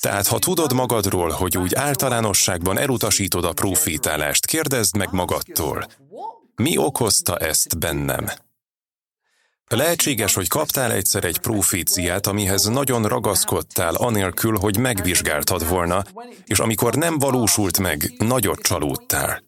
Tehát, 0.00 0.26
ha 0.26 0.38
tudod 0.38 0.72
magadról, 0.72 1.30
hogy 1.30 1.58
úgy 1.58 1.74
általánosságban 1.74 2.78
elutasítod 2.78 3.44
a 3.44 3.52
profétálást, 3.52 4.46
kérdezd 4.46 4.96
meg 4.96 5.12
magadtól, 5.12 5.86
mi 6.54 6.76
okozta 6.76 7.36
ezt 7.36 7.78
bennem? 7.78 8.26
Lehetséges, 9.66 10.34
hogy 10.34 10.48
kaptál 10.48 10.92
egyszer 10.92 11.24
egy 11.24 11.38
proféciát, 11.38 12.26
amihez 12.26 12.64
nagyon 12.64 13.04
ragaszkodtál, 13.04 13.94
anélkül, 13.94 14.58
hogy 14.58 14.78
megvizsgáltad 14.78 15.68
volna, 15.68 16.04
és 16.46 16.58
amikor 16.58 16.94
nem 16.94 17.18
valósult 17.18 17.78
meg, 17.78 18.12
nagyot 18.18 18.60
csalódtál. 18.60 19.42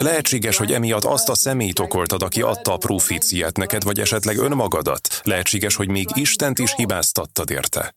Lehetséges, 0.00 0.56
hogy 0.56 0.72
emiatt 0.72 1.04
azt 1.04 1.28
a 1.28 1.34
szemét 1.34 1.78
okoltad, 1.78 2.22
aki 2.22 2.42
adta 2.42 2.72
a 2.72 2.76
proféciát 2.76 3.56
neked, 3.56 3.84
vagy 3.84 4.00
esetleg 4.00 4.38
önmagadat. 4.38 5.20
Lehetséges, 5.24 5.74
hogy 5.74 5.88
még 5.88 6.08
Istent 6.14 6.58
is 6.58 6.74
hibáztattad 6.74 7.50
érte. 7.50 7.94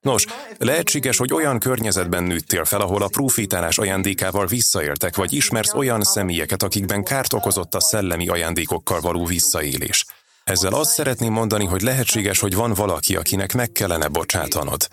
Nos, 0.00 0.24
lehetséges, 0.58 1.16
hogy 1.16 1.32
olyan 1.32 1.58
környezetben 1.58 2.22
nőttél 2.22 2.64
fel, 2.64 2.80
ahol 2.80 3.02
a 3.02 3.08
profitálás 3.08 3.78
ajándékával 3.78 4.46
visszaéltek, 4.46 5.16
vagy 5.16 5.32
ismersz 5.32 5.74
olyan 5.74 6.02
személyeket, 6.02 6.62
akikben 6.62 7.04
kárt 7.04 7.32
okozott 7.32 7.74
a 7.74 7.80
szellemi 7.80 8.28
ajándékokkal 8.28 9.00
való 9.00 9.24
visszaélés. 9.26 10.06
Ezzel 10.44 10.72
azt 10.72 10.92
szeretném 10.92 11.32
mondani, 11.32 11.64
hogy 11.64 11.82
lehetséges, 11.82 12.38
hogy 12.38 12.54
van 12.54 12.72
valaki, 12.72 13.16
akinek 13.16 13.54
meg 13.54 13.72
kellene 13.72 14.08
bocsátanod. 14.08 14.88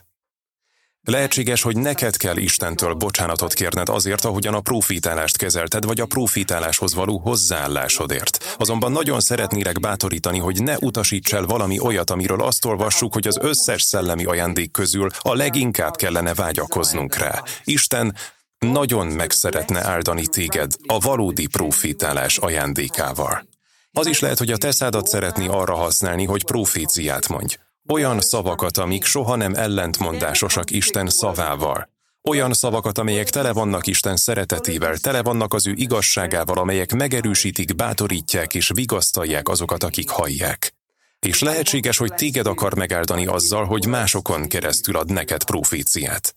Lehetséges, 1.03 1.62
hogy 1.62 1.77
neked 1.77 2.18
kell 2.18 2.38
Istentől 2.38 2.94
bocsánatot 2.94 3.53
kérned 3.53 3.89
azért, 3.89 4.25
ahogyan 4.25 4.53
a 4.53 4.62
profitálást 4.62 5.38
kezelted, 5.38 5.86
vagy 5.86 6.00
a 6.00 6.06
profitáláshoz 6.06 6.94
való 6.94 7.18
hozzáállásodért. 7.18 8.56
Azonban 8.58 8.91
nagyon 8.91 9.20
szeretnélek 9.20 9.79
bátorítani, 9.79 10.39
hogy 10.39 10.63
ne 10.63 10.77
utasíts 10.77 11.34
el 11.34 11.46
valami 11.46 11.79
olyat, 11.79 12.10
amiről 12.10 12.41
azt 12.41 12.65
olvassuk, 12.65 13.13
hogy 13.13 13.27
az 13.27 13.38
összes 13.41 13.82
szellemi 13.82 14.25
ajándék 14.25 14.72
közül 14.72 15.10
a 15.20 15.34
leginkább 15.34 15.96
kellene 15.96 16.34
vágyakoznunk 16.34 17.15
rá. 17.15 17.44
Isten 17.63 18.15
nagyon 18.58 19.08
meg 19.08 19.32
szeretne 19.32 19.84
áldani 19.84 20.27
téged 20.27 20.72
a 20.86 21.00
valódi 21.00 21.48
profitálás 21.48 22.38
ajándékával. 22.38 23.48
Az 23.91 24.08
is 24.08 24.20
lehet, 24.20 24.38
hogy 24.38 24.51
a 24.51 24.58
te 24.58 24.72
szádat 24.72 25.08
szeretné 25.08 25.48
arra 25.48 25.75
használni, 25.75 26.25
hogy 26.25 26.46
proféciát 26.46 27.27
mondj. 27.27 27.56
Olyan 27.93 28.19
szavakat, 28.19 28.77
amik 28.77 29.03
soha 29.03 29.36
nem 29.36 29.53
ellentmondásosak 29.53 30.72
Isten 30.72 31.08
szavával. 31.08 31.89
Olyan 32.24 32.53
szavakat, 32.53 32.98
amelyek 32.98 33.29
tele 33.29 33.53
vannak 33.53 33.88
Isten 33.88 34.15
szeretetével, 34.15 34.98
tele 34.98 35.22
vannak 35.22 35.53
az 35.53 35.67
ő 35.67 35.74
igazságával, 35.75 36.58
amelyek 36.58 36.93
megerősítik, 36.93 37.75
bátorítják 37.75 38.55
és 38.55 38.72
vigasztalják 38.74 39.48
azokat, 39.48 39.84
akik 39.84 40.10
hallják. 40.10 40.74
És 41.19 41.41
lehetséges, 41.41 41.98
hogy 41.98 42.13
téged 42.13 42.48
akar 42.48 42.75
megáldani 42.75 43.25
azzal, 43.25 43.65
hogy 43.65 43.86
másokon 43.86 44.48
keresztül 44.48 44.96
ad 44.96 45.12
neked 45.12 45.43
proféciát. 45.43 46.36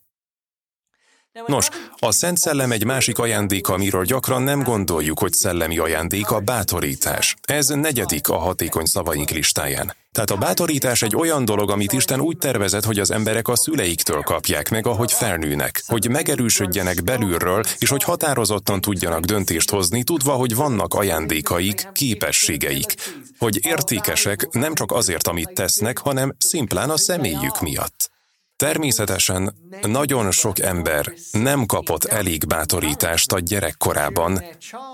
Nos, 1.47 1.69
a 1.99 2.13
Szent 2.13 2.39
Szellem 2.39 2.73
egy 2.73 2.85
másik 2.85 3.19
ajándék, 3.19 3.69
amiről 3.69 4.05
gyakran 4.05 4.43
nem 4.43 4.63
gondoljuk, 4.63 5.19
hogy 5.19 5.33
szellemi 5.33 5.79
ajándék, 5.79 6.31
a 6.31 6.41
bátorítás. 6.41 7.37
Ez 7.43 7.69
negyedik 7.69 8.29
a 8.29 8.37
hatékony 8.39 8.85
szavaink 8.85 9.31
listáján. 9.31 9.97
Tehát 10.13 10.31
a 10.31 10.37
bátorítás 10.37 11.03
egy 11.03 11.17
olyan 11.17 11.45
dolog, 11.45 11.71
amit 11.71 11.93
Isten 11.93 12.21
úgy 12.21 12.39
tervezett, 12.39 12.85
hogy 12.85 12.99
az 12.99 13.11
emberek 13.11 13.49
a 13.49 13.57
szüleiktől 13.57 14.23
kapják 14.23 14.71
meg, 14.71 14.87
ahogy 14.87 15.13
felnőnek, 15.13 15.83
hogy 15.87 16.09
megerősödjenek 16.11 17.05
belülről, 17.05 17.63
és 17.79 17.89
hogy 17.89 18.03
határozottan 18.03 18.81
tudjanak 18.81 19.25
döntést 19.25 19.71
hozni, 19.71 20.03
tudva, 20.03 20.33
hogy 20.33 20.55
vannak 20.55 20.95
ajándékaik, 20.95 21.89
képességeik, 21.93 22.95
hogy 23.39 23.67
értékesek 23.67 24.49
nem 24.51 24.75
csak 24.75 24.93
azért, 24.93 25.27
amit 25.27 25.53
tesznek, 25.55 25.99
hanem 25.99 26.35
szimplán 26.39 26.91
a 26.91 26.97
személyük 26.97 27.61
miatt. 27.61 28.12
Természetesen 28.63 29.55
nagyon 29.83 30.31
sok 30.31 30.59
ember 30.59 31.13
nem 31.33 31.67
kapott 31.67 32.05
elég 32.05 32.47
bátorítást 32.47 33.33
a 33.33 33.39
gyerekkorában, 33.39 34.45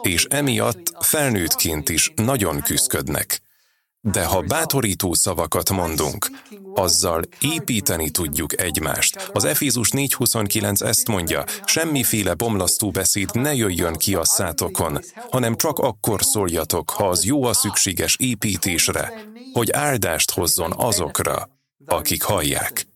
és 0.02 0.24
emiatt 0.24 0.92
felnőttként 1.00 1.88
is 1.88 2.12
nagyon 2.16 2.60
küzdködnek. 2.60 3.40
De 4.00 4.24
ha 4.24 4.40
bátorító 4.40 5.14
szavakat 5.14 5.70
mondunk, 5.70 6.30
azzal 6.74 7.22
építeni 7.40 8.10
tudjuk 8.10 8.60
egymást. 8.60 9.30
Az 9.32 9.44
Efézus 9.44 9.88
4.29 9.92 10.82
ezt 10.82 11.08
mondja, 11.08 11.44
semmiféle 11.64 12.34
bomlasztó 12.34 12.90
beszéd 12.90 13.34
ne 13.34 13.54
jöjjön 13.54 13.94
ki 13.94 14.14
a 14.14 14.24
szátokon, 14.24 14.98
hanem 15.30 15.56
csak 15.56 15.78
akkor 15.78 16.22
szóljatok, 16.22 16.90
ha 16.90 17.08
az 17.08 17.24
jó 17.24 17.44
a 17.44 17.52
szükséges 17.52 18.16
építésre, 18.18 19.12
hogy 19.52 19.70
áldást 19.72 20.30
hozzon 20.30 20.72
azokra, 20.76 21.48
akik 21.86 22.22
hallják. 22.22 22.86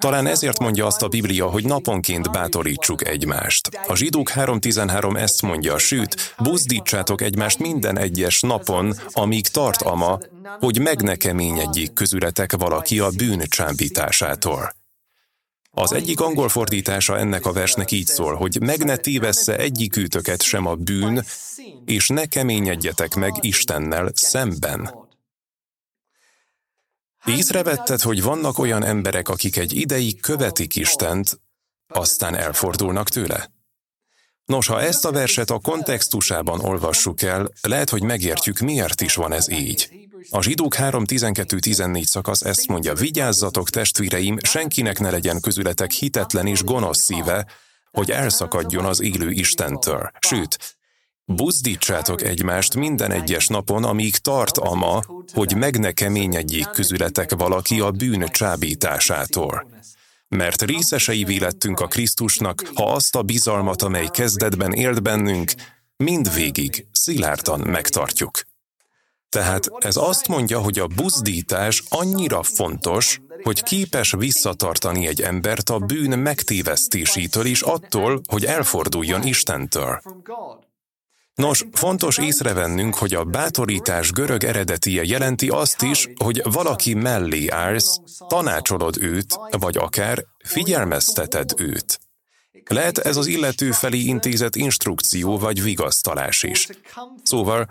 Talán 0.00 0.26
ezért 0.26 0.58
mondja 0.58 0.86
azt 0.86 1.02
a 1.02 1.08
Biblia, 1.08 1.46
hogy 1.46 1.64
naponként 1.64 2.30
bátorítsuk 2.30 3.06
egymást. 3.06 3.68
A 3.86 3.96
zsidók 3.96 4.30
3.13 4.34 5.16
ezt 5.16 5.42
mondja, 5.42 5.78
sőt, 5.78 6.34
buzdítsátok 6.38 7.20
egymást 7.20 7.58
minden 7.58 7.98
egyes 7.98 8.40
napon, 8.40 8.94
amíg 9.10 9.48
tart 9.48 9.82
ama, 9.82 10.18
hogy 10.58 10.80
meg 10.80 11.02
ne 11.02 11.14
keményedjék 11.16 11.92
közületek 11.92 12.56
valaki 12.56 12.98
a 12.98 13.10
bűn 13.16 13.42
csábításától. 13.48 14.72
Az 15.70 15.92
egyik 15.92 16.20
angol 16.20 16.48
fordítása 16.48 17.18
ennek 17.18 17.46
a 17.46 17.52
versnek 17.52 17.90
így 17.90 18.06
szól, 18.06 18.34
hogy 18.34 18.60
meg 18.60 18.84
ne 18.84 18.96
tévessze 18.96 19.56
egyikűtöket 19.56 20.42
sem 20.42 20.66
a 20.66 20.74
bűn, 20.74 21.24
és 21.84 22.08
ne 22.08 22.26
keményedjetek 22.26 23.14
meg 23.14 23.32
Istennel 23.40 24.10
szemben. 24.14 25.08
Észrevetted, 27.24 28.00
hogy 28.00 28.22
vannak 28.22 28.58
olyan 28.58 28.84
emberek, 28.84 29.28
akik 29.28 29.56
egy 29.56 29.72
ideig 29.72 30.20
követik 30.20 30.76
Istent, 30.76 31.40
aztán 31.88 32.34
elfordulnak 32.34 33.08
tőle? 33.08 33.50
Nos, 34.44 34.66
ha 34.66 34.80
ezt 34.80 35.04
a 35.04 35.12
verset 35.12 35.50
a 35.50 35.58
kontextusában 35.58 36.60
olvassuk 36.60 37.22
el, 37.22 37.50
lehet, 37.62 37.90
hogy 37.90 38.02
megértjük, 38.02 38.58
miért 38.58 39.00
is 39.00 39.14
van 39.14 39.32
ez 39.32 39.50
így. 39.50 40.08
A 40.30 40.42
zsidók 40.42 40.74
3.12.14 40.74 42.02
szakasz 42.02 42.42
ezt 42.42 42.66
mondja, 42.66 42.94
vigyázzatok 42.94 43.70
testvéreim, 43.70 44.38
senkinek 44.42 44.98
ne 44.98 45.10
legyen 45.10 45.40
közületek 45.40 45.90
hitetlen 45.90 46.46
és 46.46 46.62
gonosz 46.64 47.02
szíve, 47.02 47.46
hogy 47.90 48.10
elszakadjon 48.10 48.84
az 48.84 49.00
élő 49.00 49.30
Istentől. 49.30 50.10
Sőt, 50.18 50.78
Buzdítsátok 51.34 52.22
egymást 52.22 52.74
minden 52.74 53.10
egyes 53.10 53.46
napon, 53.46 53.84
amíg 53.84 54.16
tart 54.16 54.58
ama, 54.58 55.02
hogy 55.32 55.56
meg 55.56 55.78
ne 55.78 55.92
keményedjék 55.92 56.70
közületek 56.70 57.34
valaki 57.34 57.80
a 57.80 57.90
bűn 57.90 58.26
csábításától. 58.30 59.70
Mert 60.28 60.62
részesei 60.62 61.38
lettünk 61.38 61.80
a 61.80 61.86
Krisztusnak, 61.86 62.70
ha 62.74 62.92
azt 62.92 63.16
a 63.16 63.22
bizalmat, 63.22 63.82
amely 63.82 64.06
kezdetben 64.10 64.72
élt 64.72 65.02
bennünk, 65.02 65.52
mindvégig 65.96 66.86
szilárdan 66.92 67.60
megtartjuk. 67.60 68.42
Tehát 69.28 69.70
ez 69.78 69.96
azt 69.96 70.28
mondja, 70.28 70.60
hogy 70.60 70.78
a 70.78 70.86
buzdítás 70.86 71.82
annyira 71.88 72.42
fontos, 72.42 73.20
hogy 73.42 73.62
képes 73.62 74.14
visszatartani 74.18 75.06
egy 75.06 75.20
embert 75.20 75.70
a 75.70 75.78
bűn 75.78 76.18
megtévesztésétől 76.18 77.46
és 77.46 77.62
attól, 77.62 78.20
hogy 78.26 78.44
elforduljon 78.44 79.22
Istentől. 79.22 80.02
Nos, 81.40 81.64
fontos 81.72 82.18
észrevennünk, 82.18 82.94
hogy 82.94 83.14
a 83.14 83.24
bátorítás 83.24 84.10
görög 84.10 84.44
eredetie 84.44 85.02
jelenti 85.04 85.48
azt 85.48 85.82
is, 85.82 86.08
hogy 86.24 86.42
valaki 86.44 86.94
mellé 86.94 87.48
állsz, 87.48 88.00
tanácsolod 88.28 88.96
őt, 89.00 89.38
vagy 89.58 89.76
akár 89.76 90.24
figyelmezteted 90.44 91.52
őt. 91.56 92.00
Lehet 92.66 92.98
ez 92.98 93.16
az 93.16 93.26
illető 93.26 93.70
felé 93.70 93.98
intézett 93.98 94.56
instrukció 94.56 95.38
vagy 95.38 95.62
vigasztalás 95.62 96.42
is. 96.42 96.68
Szóval, 97.22 97.68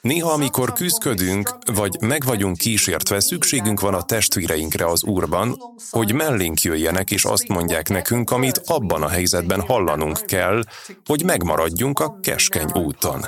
néha 0.00 0.30
amikor 0.30 0.72
küzdködünk, 0.72 1.56
vagy 1.72 1.96
meg 2.00 2.24
vagyunk 2.24 2.56
kísértve, 2.56 3.20
szükségünk 3.20 3.80
van 3.80 3.94
a 3.94 4.02
testvéreinkre 4.02 4.86
az 4.86 5.04
Úrban, 5.04 5.58
hogy 5.90 6.12
mellénk 6.12 6.62
jöjjenek 6.62 7.10
és 7.10 7.24
azt 7.24 7.48
mondják 7.48 7.88
nekünk, 7.88 8.30
amit 8.30 8.60
abban 8.64 9.02
a 9.02 9.08
helyzetben 9.08 9.60
hallanunk 9.60 10.26
kell, 10.26 10.62
hogy 11.04 11.24
megmaradjunk 11.24 12.00
a 12.00 12.20
keskeny 12.20 12.70
úton. 12.74 13.26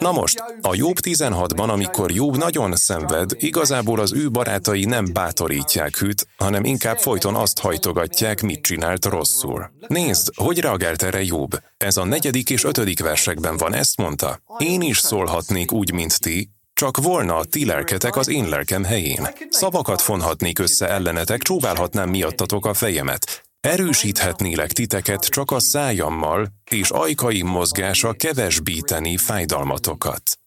Na 0.00 0.12
most, 0.12 0.44
a 0.60 0.74
Jobb 0.74 0.96
16-ban, 1.02 1.68
amikor 1.68 2.10
Jobb 2.10 2.36
nagyon 2.36 2.76
szenved, 2.76 3.30
igazából 3.36 4.00
az 4.00 4.12
ő 4.12 4.30
barátai 4.30 4.84
nem 4.84 5.04
bátorítják 5.12 6.02
őt, 6.02 6.26
hanem 6.36 6.64
inkább 6.64 6.98
folyton 6.98 7.34
azt 7.34 7.58
hajtogatják, 7.58 8.42
mit 8.42 8.60
csinált 8.60 9.04
rosszul. 9.04 9.70
Nézd, 9.86 10.28
hogy 10.34 10.58
reagált 10.58 11.02
erre 11.02 11.22
Jobb. 11.22 11.50
Ez 11.76 11.96
a 11.96 12.04
negyedik 12.04 12.50
és 12.50 12.64
ötödik 12.64 13.00
versekben 13.00 13.56
van, 13.56 13.74
ezt 13.74 13.96
mondta. 13.96 14.40
Én 14.58 14.80
is 14.80 14.98
szólhatnék 14.98 15.72
úgy, 15.72 15.92
mint 15.92 16.20
ti, 16.20 16.50
csak 16.74 16.96
volna 16.96 17.36
a 17.36 17.44
ti 17.44 17.64
lelketek 17.64 18.16
az 18.16 18.28
én 18.28 18.48
lelkem 18.48 18.84
helyén. 18.84 19.28
Szavakat 19.48 20.00
fonhatnék 20.00 20.58
össze 20.58 20.88
ellenetek, 20.88 21.42
csóválhatnám 21.42 22.08
miattatok 22.08 22.66
a 22.66 22.74
fejemet. 22.74 23.45
Erősíthetnélek 23.66 24.72
titeket 24.72 25.24
csak 25.24 25.50
a 25.50 25.58
szájammal, 25.58 26.46
és 26.70 26.90
ajkai 26.90 27.42
mozgása 27.42 28.12
kevesbíteni 28.12 29.16
fájdalmatokat. 29.16 30.38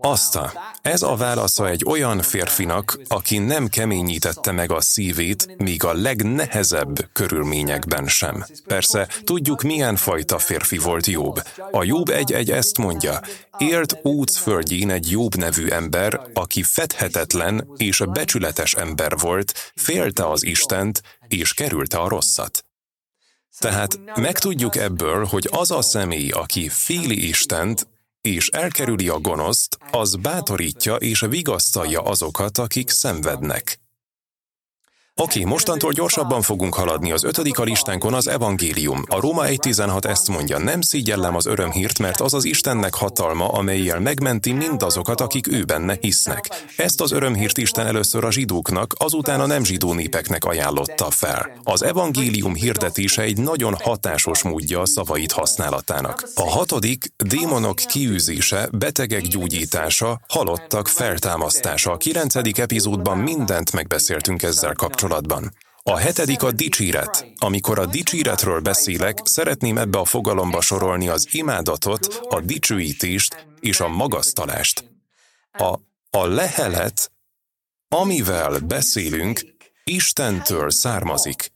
Azta, 0.00 0.52
ez 0.82 1.02
a 1.02 1.16
válasza 1.16 1.68
egy 1.68 1.84
olyan 1.86 2.22
férfinak, 2.22 3.00
aki 3.08 3.38
nem 3.38 3.68
keményítette 3.68 4.52
meg 4.52 4.72
a 4.72 4.80
szívét, 4.80 5.56
míg 5.56 5.84
a 5.84 5.92
legnehezebb 5.92 7.08
körülményekben 7.12 8.06
sem. 8.06 8.44
Persze, 8.66 9.08
tudjuk 9.24 9.62
milyen 9.62 9.96
fajta 9.96 10.38
férfi 10.38 10.78
volt 10.78 11.06
Jobb. 11.06 11.42
A 11.70 11.84
Jobb 11.84 12.08
egy-egy 12.08 12.50
ezt 12.50 12.78
mondja, 12.78 13.20
élt 13.58 13.98
úc 14.02 14.36
földjén 14.36 14.90
egy 14.90 15.10
Jobb 15.10 15.34
nevű 15.34 15.66
ember, 15.66 16.20
aki 16.32 16.62
fedhetetlen 16.62 17.68
és 17.76 18.02
becsületes 18.12 18.74
ember 18.74 19.18
volt, 19.18 19.72
félte 19.74 20.28
az 20.28 20.44
Istent, 20.44 21.02
és 21.38 21.54
kerülte 21.54 21.98
a 21.98 22.08
rosszat. 22.08 22.64
Tehát 23.58 24.18
megtudjuk 24.20 24.76
ebből, 24.76 25.24
hogy 25.24 25.48
az 25.52 25.70
a 25.70 25.82
személy, 25.82 26.30
aki 26.30 26.68
féli 26.68 27.28
Istent, 27.28 27.88
és 28.20 28.48
elkerüli 28.48 29.08
a 29.08 29.18
gonoszt, 29.18 29.78
az 29.90 30.14
bátorítja 30.14 30.94
és 30.94 31.20
vigasztalja 31.20 32.02
azokat, 32.02 32.58
akik 32.58 32.90
szenvednek. 32.90 33.83
Oké, 35.22 35.44
mostantól 35.44 35.92
gyorsabban 35.92 36.42
fogunk 36.42 36.74
haladni. 36.74 37.12
Az 37.12 37.24
ötödik 37.24 37.58
a 37.58 37.62
listánkon 37.62 38.14
az 38.14 38.28
evangélium. 38.28 39.02
A 39.08 39.20
Róma 39.20 39.44
1.16 39.44 40.04
ezt 40.04 40.28
mondja, 40.28 40.58
nem 40.58 40.80
szígyellem 40.80 41.36
az 41.36 41.46
örömhírt, 41.46 41.98
mert 41.98 42.20
az 42.20 42.34
az 42.34 42.44
Istennek 42.44 42.94
hatalma, 42.94 43.48
amelyel 43.48 44.00
megmenti 44.00 44.52
mindazokat, 44.52 45.20
akik 45.20 45.52
ő 45.52 45.64
benne 45.64 45.96
hisznek. 46.00 46.48
Ezt 46.76 47.00
az 47.00 47.12
örömhírt 47.12 47.58
Isten 47.58 47.86
először 47.86 48.24
a 48.24 48.32
zsidóknak, 48.32 48.94
azután 48.98 49.40
a 49.40 49.46
nem 49.46 49.64
zsidó 49.64 49.92
népeknek 49.92 50.44
ajánlotta 50.44 51.10
fel. 51.10 51.50
Az 51.62 51.82
evangélium 51.82 52.54
hirdetése 52.54 53.22
egy 53.22 53.38
nagyon 53.38 53.74
hatásos 53.82 54.42
módja 54.42 54.80
a 54.80 54.86
szavait 54.86 55.32
használatának. 55.32 56.28
A 56.34 56.50
hatodik, 56.50 57.12
démonok 57.16 57.76
kiűzése, 57.76 58.68
betegek 58.72 59.22
gyógyítása, 59.22 60.20
halottak 60.28 60.88
feltámasztása. 60.88 61.92
A 61.92 61.96
kilencedik 61.96 62.58
epizódban 62.58 63.18
mindent 63.18 63.72
megbeszéltünk 63.72 64.42
ezzel 64.42 64.72
kapcsolatban 64.72 65.02
kapcsolatban. 65.04 65.52
A 65.82 65.96
hetedik 65.96 66.42
a 66.42 66.52
dicséret. 66.52 67.26
Amikor 67.38 67.78
a 67.78 67.86
dicséretről 67.86 68.60
beszélek, 68.60 69.20
szeretném 69.24 69.78
ebbe 69.78 69.98
a 69.98 70.04
fogalomba 70.04 70.60
sorolni 70.60 71.08
az 71.08 71.28
imádatot, 71.30 72.20
a 72.28 72.40
dicsőítést 72.40 73.46
és 73.60 73.80
a 73.80 73.88
magasztalást. 73.88 74.84
A, 75.52 75.78
a 76.10 76.26
lehelet, 76.26 77.12
amivel 77.88 78.58
beszélünk, 78.58 79.40
Istentől 79.84 80.70
származik. 80.70 81.52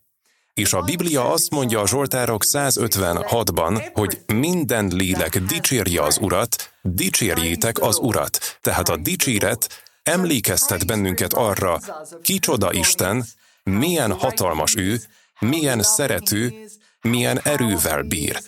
És 0.54 0.72
a 0.72 0.82
Biblia 0.82 1.32
azt 1.32 1.50
mondja 1.50 1.80
a 1.80 1.86
Zsoltárok 1.86 2.42
156-ban, 2.46 3.90
hogy 3.94 4.18
minden 4.26 4.86
lélek 4.86 5.38
dicsérje 5.38 6.02
az 6.02 6.18
Urat, 6.18 6.70
dicsérjétek 6.82 7.80
az 7.80 7.98
Urat. 7.98 8.58
Tehát 8.60 8.88
a 8.88 8.96
dicséret 8.96 9.87
emlékeztet 10.08 10.86
bennünket 10.86 11.32
arra, 11.32 11.80
kicsoda 12.22 12.72
Isten, 12.72 13.24
milyen 13.62 14.12
hatalmas 14.12 14.76
ő, 14.76 15.00
milyen 15.38 15.82
szerető, 15.82 16.54
milyen 17.00 17.40
erővel 17.44 18.02
bír. 18.02 18.40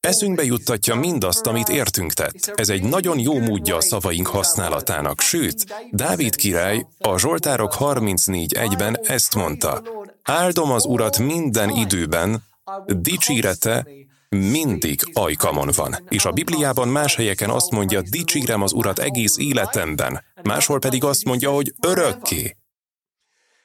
Eszünkbe 0.00 0.44
juttatja 0.44 0.94
mindazt, 0.94 1.46
amit 1.46 1.68
értünk 1.68 2.12
tett. 2.12 2.52
Ez 2.54 2.68
egy 2.68 2.82
nagyon 2.82 3.18
jó 3.18 3.38
módja 3.38 3.76
a 3.76 3.80
szavaink 3.80 4.26
használatának. 4.26 5.20
Sőt, 5.20 5.74
Dávid 5.90 6.36
király 6.36 6.86
a 6.98 7.18
Zsoltárok 7.18 7.74
34.1-ben 7.78 8.98
ezt 9.02 9.34
mondta. 9.34 9.82
Áldom 10.22 10.70
az 10.70 10.84
Urat 10.84 11.18
minden 11.18 11.70
időben, 11.70 12.42
dicsírete 12.86 13.86
mindig 14.28 15.00
ajkamon 15.12 15.70
van. 15.76 15.96
És 16.08 16.24
a 16.24 16.32
Bibliában 16.32 16.88
más 16.88 17.16
helyeken 17.16 17.50
azt 17.50 17.70
mondja, 17.70 18.02
dicsírem 18.02 18.62
az 18.62 18.72
Urat 18.72 18.98
egész 18.98 19.36
életemben, 19.38 20.24
máshol 20.42 20.78
pedig 20.78 21.04
azt 21.04 21.24
mondja, 21.24 21.50
hogy 21.50 21.74
örökké. 21.80 22.56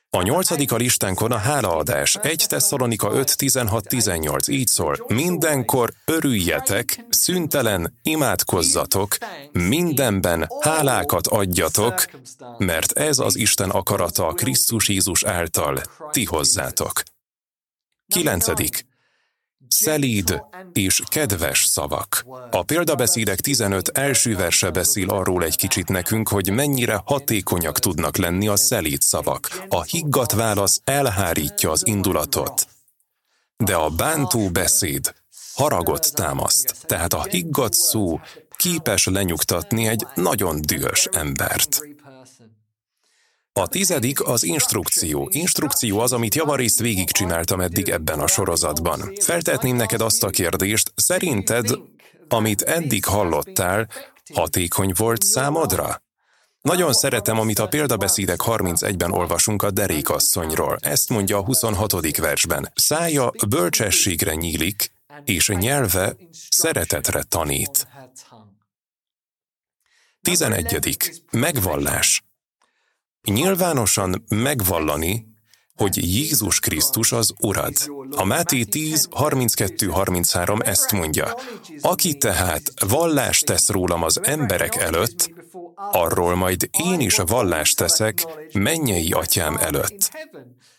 A 0.10 0.22
nyolcadik 0.22 0.72
a 0.72 0.76
listánkon 0.76 1.32
a 1.32 1.38
hálaadás. 1.38 2.16
1 2.16 2.46
Tesszalonika 2.48 3.12
5, 3.12 3.38
16, 3.38 3.88
18 3.88 4.48
így 4.48 4.68
szól. 4.68 5.06
Mindenkor 5.08 5.94
örüljetek, 6.06 7.06
szüntelen 7.10 8.00
imádkozzatok, 8.02 9.18
mindenben 9.52 10.48
hálákat 10.60 11.28
adjatok, 11.28 12.06
mert 12.58 12.92
ez 12.92 13.20
az 13.20 13.36
Isten 13.36 13.70
akarata 13.70 14.28
a 14.28 14.34
Krisztus 14.34 14.90
Jézus 14.90 15.24
által 15.24 15.82
ti 16.12 16.26
hozzátok. 16.26 17.04
Kilencedik 18.08 18.86
szelíd 19.74 20.42
és 20.74 21.02
kedves 21.10 21.66
szavak. 21.66 22.26
A 22.52 22.64
példabeszédek 22.64 23.40
15 23.40 23.88
első 23.88 24.36
verse 24.36 24.70
beszél 24.70 25.10
arról 25.10 25.44
egy 25.44 25.56
kicsit 25.56 25.88
nekünk, 25.88 26.30
hogy 26.30 26.50
mennyire 26.50 27.02
hatékonyak 27.06 27.80
tudnak 27.80 28.18
lenni 28.18 28.48
a 28.48 28.56
szelíd 28.56 29.02
szavak. 29.02 29.64
A 29.70 29.82
higgadt 29.84 30.32
válasz 30.32 30.82
elhárítja 30.84 31.72
az 31.72 31.88
indulatot. 31.88 32.68
De 33.58 33.76
a 33.76 33.90
bántó 33.90 34.50
beszéd 34.50 35.14
haragot 35.54 36.14
támaszt, 36.14 36.76
tehát 36.86 37.14
a 37.14 37.24
higgadt 37.24 37.74
szó 37.74 38.20
képes 38.56 39.06
lenyugtatni 39.06 39.88
egy 39.88 40.06
nagyon 40.16 40.62
dühös 40.62 41.08
embert. 41.12 41.93
A 43.54 43.68
tizedik 43.68 44.28
az 44.28 44.44
instrukció. 44.44 45.30
Instrukció 45.32 46.00
az, 46.00 46.14
amit 46.14 46.36
javarészt 46.36 46.80
végigcsináltam 46.80 47.60
eddig 47.62 47.90
ebben 47.90 48.20
a 48.20 48.28
sorozatban. 48.28 49.12
Feltetném 49.20 49.76
neked 49.76 50.02
azt 50.02 50.24
a 50.24 50.30
kérdést, 50.30 50.92
szerinted, 50.96 51.70
amit 52.28 52.62
eddig 52.62 53.06
hallottál, 53.06 53.88
hatékony 54.34 54.92
volt 54.96 55.24
számodra? 55.24 56.02
Nagyon 56.62 56.94
szeretem, 56.94 57.40
amit 57.40 57.60
a 57.60 57.68
példabeszédek 57.68 58.40
31-ben 58.46 59.12
olvasunk 59.12 59.64
a 59.64 59.72
derékasszonyról. 59.72 60.78
Ezt 60.82 61.10
mondja 61.10 61.38
a 61.38 61.44
26. 61.44 62.18
versben. 62.18 62.72
Szája 62.76 63.32
bölcsességre 63.48 64.34
nyílik, 64.34 64.92
és 65.26 65.48
nyelve 65.48 66.16
szeretetre 66.50 67.24
tanít. 67.24 67.88
11. 70.22 71.22
Megvallás. 71.32 72.24
Nyilvánosan 73.32 74.24
megvallani, 74.28 75.26
hogy 75.76 76.16
Jézus 76.16 76.60
Krisztus 76.60 77.12
az 77.12 77.34
Urad. 77.40 77.74
A 78.16 78.24
Máté 78.24 78.64
10, 78.64 79.08
32-33 79.12 80.66
ezt 80.66 80.92
mondja. 80.92 81.36
Aki 81.82 82.18
tehát 82.18 82.62
vallást 82.88 83.46
tesz 83.46 83.70
rólam 83.70 84.04
az 84.04 84.20
emberek 84.24 84.76
előtt, 84.76 85.30
arról 85.76 86.36
majd 86.36 86.70
én 86.92 87.00
is 87.00 87.16
vallást 87.16 87.78
teszek 87.78 88.26
mennyei 88.54 89.12
atyám 89.12 89.58
előtt. 89.58 90.12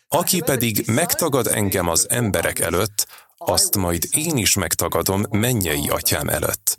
Aki 0.07 0.41
pedig 0.41 0.83
megtagad 0.87 1.47
engem 1.47 1.87
az 1.87 2.09
emberek 2.09 2.59
előtt, 2.59 3.07
azt 3.37 3.77
majd 3.77 4.07
én 4.11 4.37
is 4.37 4.55
megtagadom 4.55 5.23
mennyei 5.29 5.87
atyám 5.87 6.27
előtt. 6.27 6.77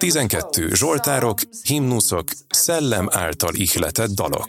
12. 0.00 0.74
Zsoltárok, 0.74 1.38
himnuszok, 1.62 2.28
szellem 2.48 3.08
által 3.10 3.54
ihletett 3.54 4.10
dalok. 4.10 4.48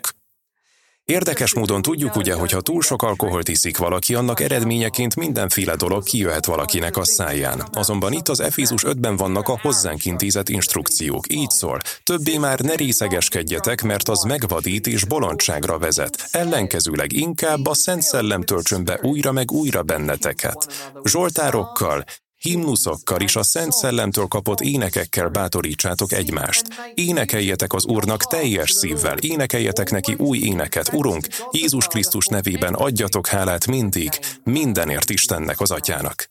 Érdekes 1.06 1.54
módon 1.54 1.82
tudjuk 1.82 2.16
ugye, 2.16 2.34
hogy 2.34 2.52
ha 2.52 2.62
túl 2.62 2.82
sok 2.82 3.02
alkoholt 3.02 3.48
iszik 3.48 3.78
valaki, 3.78 4.16
annak 4.16 4.40
eredményeként 4.40 5.16
mindenféle 5.16 5.76
dolog 5.76 6.04
kijöhet 6.04 6.46
valakinek 6.46 6.98
a 6.98 7.04
száján. 7.04 7.64
Azonban 7.72 8.14
itt 8.14 8.28
az 8.28 8.40
Efézus 8.40 8.84
5-ben 8.86 9.16
vannak 9.16 9.48
a 9.48 9.60
hozzánk 9.62 10.06
intézett 10.06 10.50
instrukciók. 10.50 11.34
Így 11.34 11.50
szól, 11.50 11.80
többé 12.04 12.38
már 12.38 12.60
ne 12.60 12.74
részegeskedjetek, 12.74 13.82
mert 13.82 14.10
az 14.10 14.24
megvadít 14.24 14.88
és 14.88 15.06
bolondságra 15.06 15.78
vezet. 15.78 16.28
Ellenkezőleg 16.32 17.14
inkább 17.14 17.66
a 17.66 17.74
Szent 17.74 18.02
Szellem 18.02 18.42
töltsön 18.42 18.84
be 18.84 19.00
újra 19.02 19.32
meg 19.32 19.52
újra 19.52 19.84
benneteket. 19.84 20.92
Zsoltárokkal, 21.04 22.04
himnuszokkal 22.42 23.22
és 23.22 23.36
a 23.36 23.44
Szent 23.44 23.72
Szellemtől 23.72 24.26
kapott 24.26 24.62
énekekkel 24.62 25.30
bátorítsátok 25.30 26.12
egymást. 26.12 26.66
Énekeljetek 26.94 27.74
az 27.74 27.86
Úrnak 27.86 28.28
teljes 28.28 28.72
szívvel, 28.72 29.18
énekeljetek 29.18 29.92
neki 29.92 30.14
új 30.14 30.38
éneket. 30.38 30.94
Urunk, 30.94 31.28
Jézus 31.52 31.88
Krisztus 31.88 32.26
nevében 32.26 32.74
adjatok 32.74 33.28
hálát 33.28 33.68
mindig, 33.68 34.10
mindenért 34.44 35.10
Istennek 35.10 35.60
az 35.60 35.72
Atyának. 35.72 36.30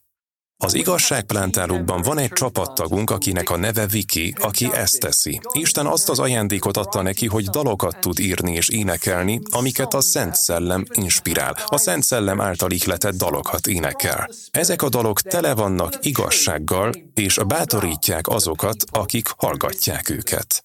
Az 0.62 0.74
igazságplántálókban 0.74 2.02
van 2.02 2.18
egy 2.18 2.32
csapattagunk, 2.32 3.10
akinek 3.10 3.50
a 3.50 3.56
neve 3.56 3.86
Viki, 3.86 4.34
aki 4.40 4.68
ezt 4.74 5.00
teszi. 5.00 5.40
Isten 5.52 5.86
azt 5.86 6.08
az 6.08 6.18
ajándékot 6.18 6.76
adta 6.76 7.02
neki, 7.02 7.26
hogy 7.26 7.44
dalokat 7.44 8.00
tud 8.00 8.18
írni 8.18 8.52
és 8.52 8.68
énekelni, 8.68 9.40
amiket 9.50 9.94
a 9.94 10.00
Szent 10.00 10.34
Szellem 10.34 10.84
inspirál. 10.92 11.56
A 11.66 11.76
Szent 11.76 12.02
Szellem 12.02 12.40
által 12.40 12.70
ihletett 12.70 13.14
dalokat 13.14 13.66
énekel. 13.66 14.30
Ezek 14.50 14.82
a 14.82 14.88
dalok 14.88 15.20
tele 15.20 15.54
vannak 15.54 15.92
igazsággal, 16.00 16.92
és 17.14 17.38
bátorítják 17.46 18.28
azokat, 18.28 18.84
akik 18.90 19.28
hallgatják 19.36 20.10
őket. 20.10 20.64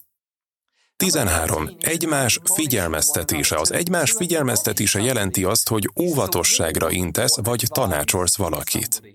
13. 0.98 1.70
Egymás 1.80 2.40
figyelmeztetése. 2.54 3.56
Az 3.58 3.74
egymás 3.74 4.12
figyelmeztetése 4.12 5.02
jelenti 5.02 5.44
azt, 5.44 5.70
hogy 5.70 5.90
óvatosságra 6.02 6.92
intesz 6.92 7.38
vagy 7.44 7.64
tanácsolsz 7.74 8.36
valakit. 8.36 9.15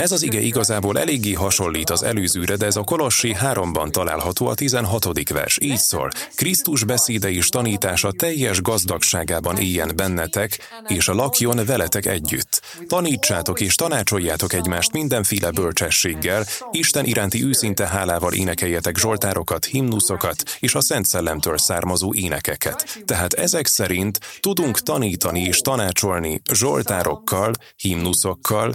Ez 0.00 0.12
az 0.12 0.22
ige 0.22 0.40
igazából 0.40 0.98
eléggé 0.98 1.32
hasonlít 1.32 1.90
az 1.90 2.02
előzőre, 2.02 2.56
de 2.56 2.66
ez 2.66 2.76
a 2.76 2.82
Kolossi 2.82 3.36
3-ban 3.40 3.90
található 3.90 4.46
a 4.46 4.54
16. 4.54 5.28
vers. 5.28 5.58
Így 5.62 5.78
szól, 5.78 6.10
Krisztus 6.34 6.84
beszéde 6.84 7.30
és 7.30 7.48
tanítása 7.48 8.12
teljes 8.12 8.62
gazdagságában 8.62 9.58
éljen 9.58 9.92
bennetek, 9.96 10.58
és 10.86 11.08
a 11.08 11.14
lakjon 11.14 11.64
veletek 11.66 12.06
együtt. 12.06 12.62
Tanítsátok 12.86 13.60
és 13.60 13.74
tanácsoljátok 13.74 14.52
egymást 14.52 14.92
mindenféle 14.92 15.50
bölcsességgel, 15.50 16.44
Isten 16.70 17.04
iránti 17.04 17.44
őszinte 17.44 17.86
hálával 17.86 18.32
énekeljetek 18.32 18.96
zsoltárokat, 18.96 19.64
himnuszokat 19.64 20.42
és 20.60 20.74
a 20.74 20.80
Szent 20.80 21.06
Szellemtől 21.06 21.58
származó 21.58 22.14
énekeket. 22.14 23.02
Tehát 23.04 23.32
ezek 23.32 23.66
szerint 23.66 24.18
tudunk 24.40 24.78
tanítani 24.78 25.40
és 25.40 25.60
tanácsolni 25.60 26.42
zsoltárokkal, 26.52 27.52
himnuszokkal, 27.76 28.74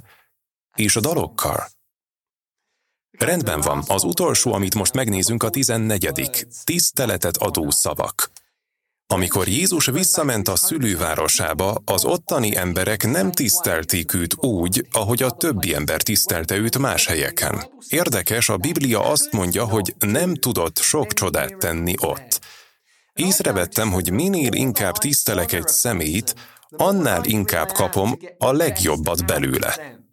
és 0.76 0.96
a 0.96 1.00
dalokkal. 1.00 1.68
Rendben 3.18 3.62
van, 3.62 3.84
az 3.88 4.04
utolsó, 4.04 4.54
amit 4.54 4.76
most 4.76 4.94
megnézünk, 4.94 5.44
a 5.44 5.50
tizennegyedik. 5.50 6.48
Tiszteletet 6.64 7.38
adó 7.38 7.70
szavak. 7.70 8.32
Amikor 9.08 9.48
Jézus 9.48 9.86
visszament 9.86 10.48
a 10.48 10.56
szülővárosába, 10.56 11.82
az 11.86 12.06
ottani 12.06 12.56
emberek 12.56 13.12
nem 13.12 13.32
tisztelték 13.32 14.14
őt 14.14 14.36
úgy, 14.44 14.88
ahogy 14.92 15.24
a 15.24 15.32
többi 15.32 15.76
ember 15.76 16.02
tisztelte 16.02 16.56
őt 16.56 16.78
más 16.78 17.06
helyeken. 17.06 17.70
Érdekes, 17.88 18.50
a 18.50 18.58
Biblia 18.58 19.10
azt 19.10 19.32
mondja, 19.32 19.66
hogy 19.66 19.96
nem 20.00 20.36
tudott 20.36 20.78
sok 20.78 21.14
csodát 21.14 21.58
tenni 21.58 21.94
ott. 22.02 22.40
Észrevettem, 23.14 23.92
hogy 23.92 24.12
minél 24.12 24.54
inkább 24.54 24.98
tisztelek 24.98 25.52
egy 25.52 25.68
szemét, 25.68 26.36
annál 26.70 27.26
inkább 27.26 27.72
kapom 27.72 28.18
a 28.38 28.52
legjobbat 28.52 29.26
belőle. 29.26 30.04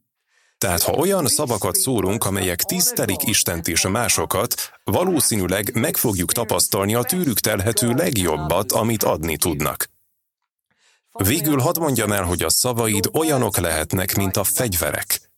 Tehát 0.62 0.82
ha 0.82 0.92
olyan 0.92 1.26
szavakat 1.26 1.74
szórunk, 1.74 2.24
amelyek 2.24 2.62
tisztelik 2.62 3.26
Istent 3.26 3.68
és 3.68 3.86
másokat, 3.86 4.54
valószínűleg 4.84 5.74
meg 5.74 5.96
fogjuk 5.96 6.32
tapasztalni 6.32 6.94
a 6.94 7.02
tűrük 7.02 7.38
telhető 7.38 7.88
legjobbat, 7.88 8.72
amit 8.72 9.02
adni 9.02 9.36
tudnak. 9.36 9.90
Végül 11.12 11.58
hadd 11.58 11.80
mondjam 11.80 12.12
el, 12.12 12.22
hogy 12.22 12.42
a 12.42 12.50
szavaid 12.50 13.08
olyanok 13.12 13.56
lehetnek, 13.56 14.16
mint 14.16 14.36
a 14.36 14.44
fegyverek. 14.44 15.30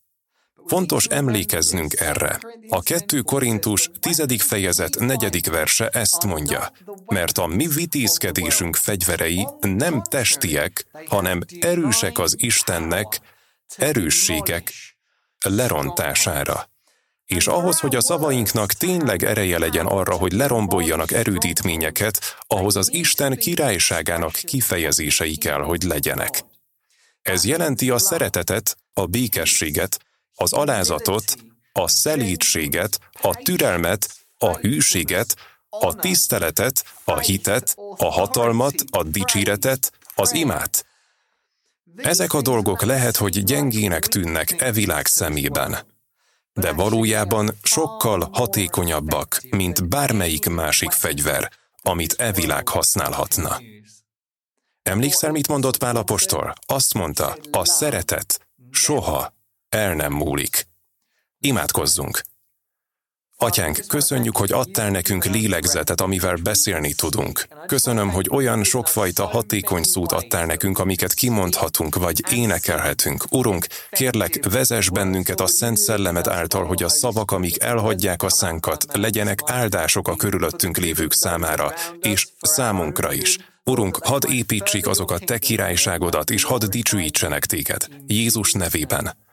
Fontos 0.67 1.07
emlékeznünk 1.07 2.01
erre. 2.01 2.39
A 2.69 2.83
2 2.83 3.21
Korintus 3.21 3.91
10. 4.01 4.23
fejezet 4.39 4.99
4. 4.99 5.49
verse 5.51 5.89
ezt 5.89 6.25
mondja, 6.25 6.71
mert 7.07 7.39
a 7.39 7.47
mi 7.47 7.67
vitézkedésünk 7.67 8.77
fegyverei 8.77 9.49
nem 9.61 10.03
testiek, 10.03 10.87
hanem 11.07 11.41
erősek 11.61 12.19
az 12.19 12.35
Istennek, 12.39 13.21
erősségek 13.77 14.73
lerontására. 15.49 16.69
És 17.27 17.47
ahhoz, 17.47 17.79
hogy 17.79 17.97
a 17.97 18.03
szavainknak 18.03 18.73
tényleg 18.73 19.25
ereje 19.25 19.59
legyen 19.59 19.87
arra, 19.87 20.15
hogy 20.15 20.33
leromboljanak 20.33 21.13
erődítményeket, 21.13 22.21
ahhoz 22.47 22.77
az 22.77 22.93
Isten 22.93 23.37
királyságának 23.37 24.33
kifejezései 24.33 25.37
kell, 25.37 25.61
hogy 25.61 25.83
legyenek. 25.83 26.45
Ez 27.23 27.45
jelenti 27.45 27.91
a 27.91 27.99
szeretetet, 27.99 28.77
a 28.93 29.07
békességet, 29.07 29.99
az 30.35 30.53
alázatot, 30.53 31.37
a 31.73 31.89
szelítséget, 31.89 32.99
a 33.13 33.35
türelmet, 33.35 34.09
a 34.39 34.57
hűséget, 34.57 35.37
a 35.69 35.95
tiszteletet, 35.95 36.85
a 37.05 37.19
hitet, 37.19 37.75
a 37.97 38.13
hatalmat, 38.13 38.75
a 38.91 39.03
dicséretet, 39.03 39.93
az 40.15 40.35
imát. 40.35 40.87
Ezek 41.97 42.33
a 42.33 42.43
dolgok 42.43 42.83
lehet, 42.83 43.17
hogy 43.17 43.45
gyengének 43.45 44.07
tűnnek 44.07 44.61
e 44.61 44.73
világ 44.73 45.07
szemében, 45.07 45.77
de 46.53 46.73
valójában 46.73 47.51
sokkal 47.63 48.29
hatékonyabbak, 48.33 49.41
mint 49.51 49.89
bármelyik 49.89 50.49
másik 50.49 50.91
fegyver, 50.91 51.53
amit 51.83 52.13
e 52.19 52.33
világ 52.33 52.69
használhatna. 52.69 53.61
Emlékszel, 54.83 55.31
mit 55.31 55.49
mondott 55.49 55.77
Pál 55.77 55.97
apostol? 55.97 56.53
Azt 56.67 56.95
mondta, 56.95 57.37
a 57.51 57.65
szeretet 57.65 58.49
soha 58.71 59.35
el 59.69 59.95
nem 59.95 60.13
múlik. 60.13 60.67
Imádkozzunk! 61.39 62.23
Atyánk, 63.45 63.81
köszönjük, 63.89 64.37
hogy 64.37 64.53
adtál 64.53 64.91
nekünk 64.91 65.25
lélegzetet, 65.25 66.01
amivel 66.01 66.37
beszélni 66.37 66.93
tudunk. 66.93 67.47
Köszönöm, 67.67 68.11
hogy 68.11 68.29
olyan 68.31 68.65
sokfajta 68.65 69.27
hatékony 69.27 69.83
szót 69.83 70.13
adtál 70.13 70.47
nekünk, 70.47 70.79
amiket 70.79 71.15
kimondhatunk, 71.15 71.95
vagy 71.95 72.23
énekelhetünk. 72.33 73.25
Urunk, 73.31 73.67
kérlek, 73.91 74.51
vezess 74.51 74.89
bennünket 74.89 75.41
a 75.41 75.47
Szent 75.47 75.77
Szellemed 75.77 76.29
által, 76.29 76.65
hogy 76.65 76.83
a 76.83 76.89
szavak, 76.89 77.31
amik 77.31 77.63
elhagyják 77.63 78.23
a 78.23 78.31
szánkat, 78.31 78.85
legyenek 78.93 79.41
áldások 79.45 80.09
a 80.09 80.17
körülöttünk 80.17 80.77
lévők 80.77 81.13
számára, 81.13 81.73
és 82.01 82.29
számunkra 82.41 83.13
is. 83.13 83.39
Urunk, 83.65 83.99
hadd 84.05 84.31
építsék 84.31 84.87
azokat 84.87 85.25
te 85.25 85.39
királyságodat, 85.39 86.31
és 86.31 86.45
hadd 86.45 86.65
dicsőítsenek 86.65 87.47
téged. 87.47 87.87
Jézus 88.07 88.53
nevében. 88.53 89.24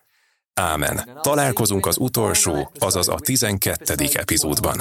Ámen. 0.54 1.20
Találkozunk 1.22 1.86
az 1.86 1.98
utolsó, 1.98 2.72
azaz 2.80 3.08
a 3.08 3.16
tizenkeddik 3.16 4.16
epizódban. 4.16 4.78